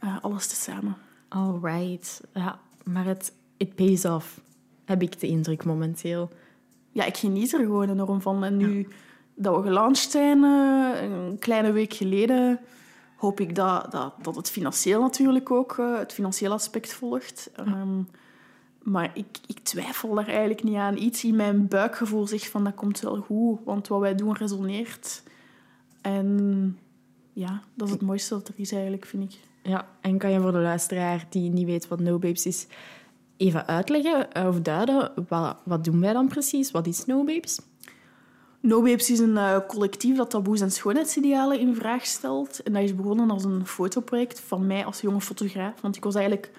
[0.01, 0.96] Eh, alles tezamen.
[1.28, 2.20] Alright.
[2.34, 4.40] Ja, maar het it pays off,
[4.84, 6.30] heb ik de indruk momenteel.
[6.92, 8.44] ja, ik geniet er gewoon enorm van.
[8.44, 8.88] En nu
[9.34, 12.61] dat we gelanceerd zijn, eh, een kleine week geleden,
[13.16, 17.51] hoop ik dat, dat, dat het financieel natuurlijk ook, eh, het financiële aspect volgt.
[17.55, 18.03] Ehm,
[18.82, 20.96] maar ik, ik twijfel daar eigenlijk niet aan.
[20.96, 25.22] Iets in mijn buikgevoel zegt van dat komt wel goed, want wat wij doen resoneert.
[26.01, 26.78] En
[27.32, 29.38] ja, dat is het mooiste dat er is eigenlijk, vind ik.
[29.62, 32.66] Ja, en kan je voor de luisteraar die niet weet wat No Babes is,
[33.36, 36.70] even uitleggen of duiden, wat, wat doen wij dan precies?
[36.70, 37.61] Wat is No Babes?
[38.62, 42.62] No Babes is een eh, collectief dat taboes en schoonheidsidealen in vraag stelt.
[42.62, 45.80] En dat is begonnen als een fotoproject van mij als jonge fotograaf.
[45.80, 46.50] Want ik was eigenlijk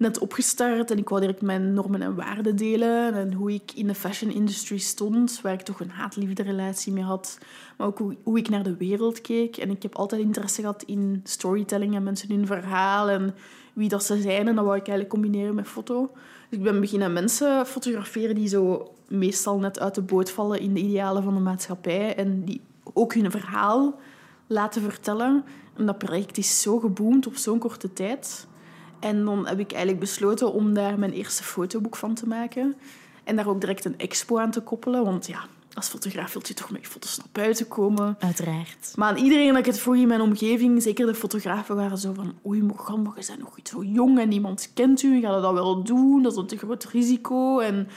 [0.00, 3.14] net opgestart en ik wou direct mijn normen en waarden delen.
[3.14, 7.04] En hoe ik in de fashion industry stond, waar ik toch een haat-liefde relatie mee
[7.04, 7.38] had.
[7.76, 9.56] Maar ook hoe, hoe ik naar de wereld keek.
[9.56, 13.34] En ik heb altijd interesse gehad in storytelling en mensen hun verhaal en
[13.72, 14.48] wie dat ze zijn.
[14.48, 16.10] En dat wou ik eigenlijk combineren met foto.
[16.48, 20.74] Dus ik ben beginnen mensen fotograferen die zo meestal net uit de boot vallen in
[20.74, 22.16] de idealen van de maatschappij.
[22.16, 22.60] En die
[22.92, 23.98] ook hun verhaal
[24.46, 25.44] laten vertellen.
[25.76, 28.48] En dat project is zo geboomd op zo'n korte tijd.
[29.00, 32.74] En dan heb ik eigenlijk besloten om daar mijn eerste fotoboek van te maken.
[33.24, 35.04] En daar ook direct een expo aan te koppelen.
[35.04, 35.44] Want ja,
[35.74, 38.16] als fotograaf wil je toch met je foto's naar buiten komen.
[38.18, 38.92] Uiteraard.
[38.96, 42.12] Maar aan iedereen dat ik het vroeg in mijn omgeving, zeker de fotografen, waren zo
[42.12, 42.34] van...
[42.46, 45.20] Oei, maar je bent nog iets zo jong en niemand kent u.
[45.20, 46.22] Ga je dat wel doen?
[46.22, 47.58] Dat is een te groot risico.
[47.58, 47.88] En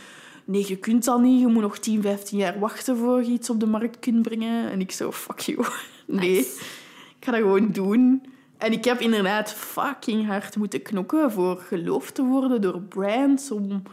[0.46, 1.40] nee, je kunt dat niet.
[1.40, 4.72] Je moet nog 10, 15 jaar wachten voor je iets op de markt kunt brengen.
[4.72, 5.66] En ik zo, fuck you.
[6.06, 8.24] Nee, ik ga dat gewoon doen.
[8.64, 13.84] En ik heb inderdaad fucking hard moeten knokken voor geloofd te worden door brands, om,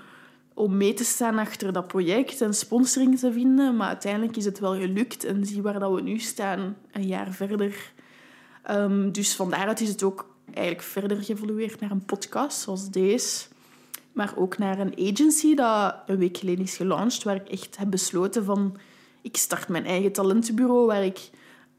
[0.55, 3.77] om mee te staan achter dat project en sponsoring te vinden.
[3.77, 7.33] Maar uiteindelijk is het wel gelukt en zie waar dat we nu staan, een jaar
[7.33, 7.93] verder.
[8.63, 13.47] Ehm, dus van daaruit is het ook eigenlijk verder geëvolueerd naar een podcast zoals deze.
[14.13, 17.91] Maar ook naar een agency dat een week geleden is gelanceerd, waar ik echt heb
[17.91, 18.77] besloten van...
[19.23, 21.31] Ik start mijn eigen talentenbureau, waar ik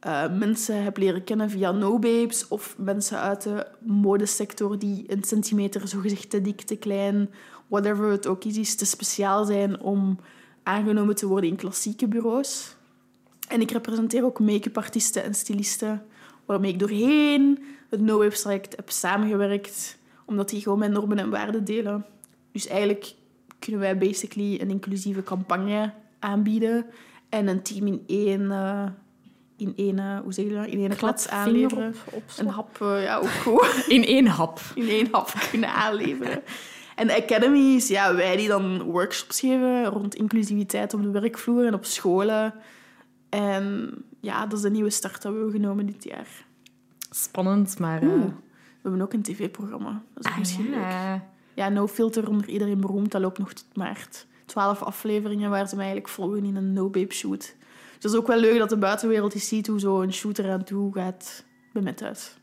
[0.01, 5.23] eh, mensen heb leren kennen via No Babes of mensen uit de modesector die een
[5.23, 7.29] centimeter zogezegd te dik, te klein,
[7.67, 10.19] whatever het ook is, is te speciaal zijn om
[10.63, 12.75] aangenomen te worden in klassieke bureaus.
[13.47, 16.03] En ik representeer ook make-up artiesten en stylisten,
[16.45, 21.29] waarmee ik doorheen het No Babes traject heb samengewerkt, omdat die gewoon mijn normen en
[21.29, 22.05] waarden delen.
[22.51, 23.13] Dus eigenlijk
[23.59, 26.85] kunnen wij basically een inclusieve campagne aanbieden
[27.29, 28.85] en een team in één, eh,
[29.61, 30.65] in één, eh, hoe zeg je dat?
[30.65, 31.95] In één klats aanleveren.
[32.37, 33.85] Een hap, eh, ja, ook goed.
[33.87, 34.59] In één hap.
[34.75, 36.41] In één hap kunnen aanleveren.
[36.95, 41.65] En de Academy is ja, wij die dan workshops geven rond inclusiviteit op de werkvloer
[41.65, 42.53] en op scholen.
[43.29, 46.27] En ja, dat is de nieuwe start dat we hebben genomen dit jaar.
[47.09, 48.01] Spannend, maar...
[48.01, 50.03] eh, we hebben ook een tv-programma.
[50.13, 50.79] Dat is ah, misschien leuk.
[50.79, 51.29] ja.
[51.53, 53.11] Ja, No Filter onder iedereen beroemd.
[53.11, 54.25] Dat loopt nog tot maart.
[54.45, 57.55] Twaalf afleveringen waar ze mij eigenlijk volgen in een no-babe shoot.
[58.01, 60.93] Dat is ook wel leuk dat de buitenwereld eens ziet hoe zo'n shoot eraan toe
[60.93, 62.35] gaat bij mij thuis.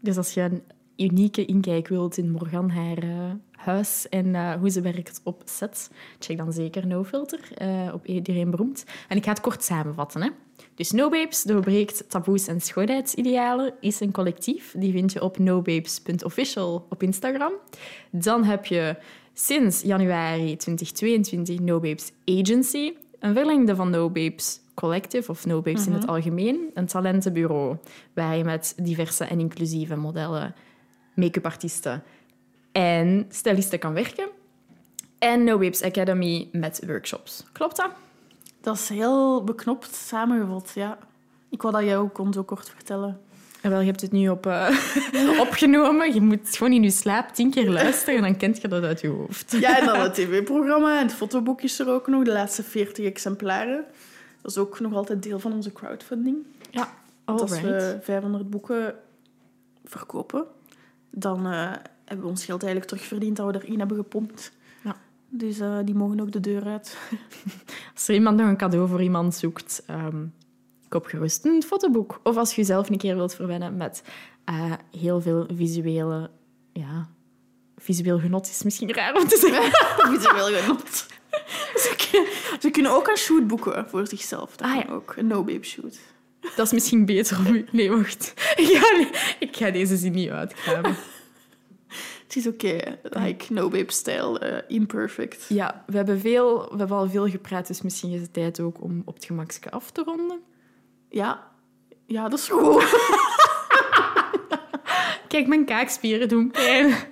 [0.00, 0.62] Dus als je een
[0.96, 5.90] unieke inkijk wilt in Morgan haar eh, huis en eh, hoe ze werkt op set,
[6.18, 8.84] check dan zeker No Filter eh, op iedereen beroemd.
[9.08, 10.22] En ik ga het kort samenvatten.
[10.22, 10.28] Hè.
[10.74, 14.74] Dus No Babes doorbreekt taboes en schoonheidsidealen, is een collectief.
[14.78, 17.52] Die vind je op nobabes.official op Instagram.
[18.10, 18.96] Dan heb je
[19.32, 25.86] sinds januari 2022 No Babes Agency, een verlengde van No Babes Collective, of No Babes
[25.86, 27.76] in het algemeen, een talentenbureau
[28.14, 30.54] waar je met diverse en inclusieve modellen,
[31.14, 32.02] make-up artiesten
[32.72, 34.28] en stylisten kan werken.
[35.18, 37.44] En No Babes Academy met workshops.
[37.52, 37.90] Klopt dat?
[38.60, 40.98] Dat is heel beknopt samengevat, ja.
[41.50, 43.20] Ik wou dat jij ook kon zo kort vertellen.
[43.66, 46.14] En wel, je hebt het nu op, eh, opgenomen.
[46.14, 49.00] Je moet gewoon in je slaap tien keer luisteren en dan kent je dat uit
[49.00, 49.56] je hoofd.
[49.60, 53.04] Ja, en dan het tv-programma en het fotoboek is er ook nog, de laatste 40
[53.04, 53.84] exemplaren.
[54.42, 56.36] Dat is ook nog altijd deel van onze crowdfunding.
[56.70, 56.88] Ja,
[57.24, 58.94] Want als we 500 boeken
[59.84, 60.44] verkopen,
[61.10, 61.72] dan eh,
[62.04, 64.52] hebben we ons geld eigenlijk terugverdiend dat we erin hebben gepompt.
[64.84, 64.96] Ja.
[65.28, 66.96] Dus eh, die mogen ook de deur uit.
[67.94, 70.24] Als er iemand nog een cadeau voor iemand zoekt, ehm,
[70.88, 72.20] koop gerust een fotoboek.
[72.22, 74.02] Of als je jezelf een keer wilt verwennen met
[74.44, 76.30] eh, heel veel visuele...
[76.72, 77.08] Ja,
[77.76, 79.70] visueel genot is misschien raar om te zeggen.
[80.18, 81.06] Visueel genot.
[81.82, 84.56] Ze, kun- ze kunnen ook een shoot boeken voor zichzelf.
[84.56, 85.14] Dat Ah, ook.
[85.16, 85.98] Een no-babe shoot.
[86.56, 87.66] Dat is misschien beter om u...
[87.72, 88.32] Nee, wacht.
[88.56, 89.06] Ik ga,
[89.38, 90.96] ik ga deze zin niet uitkramen.
[92.26, 92.98] Het is oké.
[93.02, 94.38] Like no-babe-stijl.
[94.38, 95.44] eh, imperfect.
[95.48, 98.82] Ja, we hebben, veel, we hebben al veel gepraat, dus misschien is het tijd ook
[98.82, 100.40] om op het gemakske af te ronden.
[101.08, 101.44] Ja.
[102.06, 102.84] Ja, dat is goed.
[105.28, 106.94] Kijk, mijn kaakspieren doen pijn.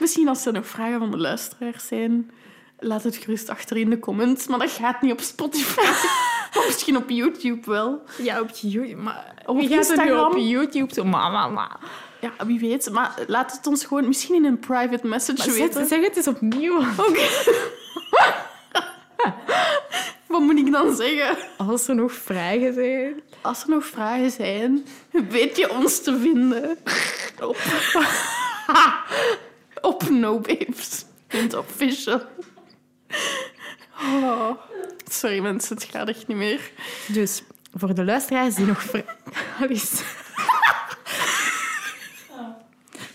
[0.00, 2.30] Misschien als er nog vragen van de luisteraars zijn,
[2.78, 4.46] laat het gerust achter in de comments.
[4.46, 5.80] Maar dat gaat niet op Spotify.
[6.58, 8.02] of misschien op YouTube wel.
[8.18, 9.02] Ja, op YouTube.
[9.02, 10.30] Maar Op wie gaat nu Instagram?
[10.30, 11.04] op YouTube zo...
[11.04, 11.78] Mama, mama.
[12.20, 12.90] Ja, wie weet.
[12.90, 15.72] Maar laat het ons gewoon misschien in een private message Maar weten.
[15.72, 16.80] zeg, zeg het eens opnieuw.
[20.32, 21.36] Wat moet ik dan zeggen?
[21.56, 23.20] Als er nog vragen zijn...
[23.40, 24.86] Als er nog vragen zijn,
[25.28, 26.78] weet je ons te vinden
[27.40, 27.56] op,
[29.92, 32.20] op nobabes.official.
[34.02, 34.50] Oh.
[35.10, 36.70] Sorry mensen, het gaat echt niet meer.
[37.06, 37.42] Dus,
[37.74, 38.82] voor de luisteraars die nog...
[38.82, 39.16] vra-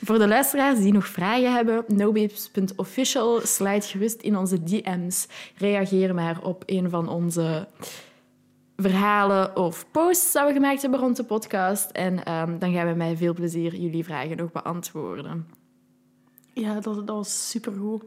[0.08, 5.28] Voor de luisteraars die nog vragen hebben, nobabes.official, slide gerust in onze DM's.
[5.58, 7.68] Reageer maar op een van onze
[8.78, 11.90] verhalen of posts dat we gemaakt hebben rond de podcast.
[11.92, 15.48] En ehm, dan gaan we met veel plezier jullie vragen nog beantwoorden.
[16.54, 18.04] Ja, dat, dat was supergoed.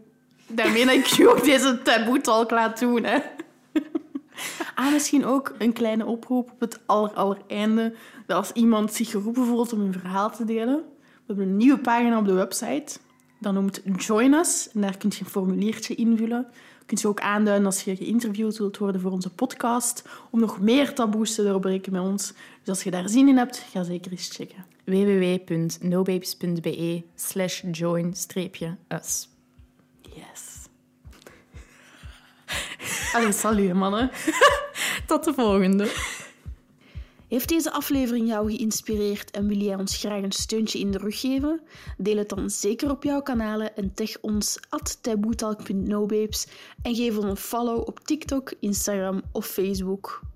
[0.46, 3.04] Daarmee dat ik je ook deze taboe-talk laat doen.
[3.04, 3.18] Hè.
[4.74, 7.94] Ah, misschien ook een kleine oproep op het aller, allereinde.
[8.26, 10.84] Dat als iemand zich geroepen voelt om een verhaal te delen.
[11.30, 12.98] We hebben een nieuwe pagina op de website.
[13.38, 14.68] Dat noemt Join Us.
[14.72, 16.46] En daar kun je een formuliertje invullen.
[16.78, 20.04] Je kunt je ook aanduiden als je geïnterviewd wilt worden voor onze podcast.
[20.30, 22.32] Om nog meer taboes te doorbreken met ons.
[22.58, 24.64] Dus als je daar zin in hebt, ga zeker eens checken.
[24.84, 29.28] www.nobabes.be slash join-us.
[30.00, 30.68] Yes.
[33.14, 34.10] Allee, salut mannen.
[35.06, 36.18] Tot de volgende.
[37.30, 41.20] Heeft deze aflevering jou geïnspireerd en wil jij ons graag een steuntje in de rug
[41.20, 41.60] geven?
[41.98, 44.98] Deel het dan zeker op jouw kanalen en tag ons at
[46.82, 50.29] en geef ons een follow op TikTok, Instagram of Facebook.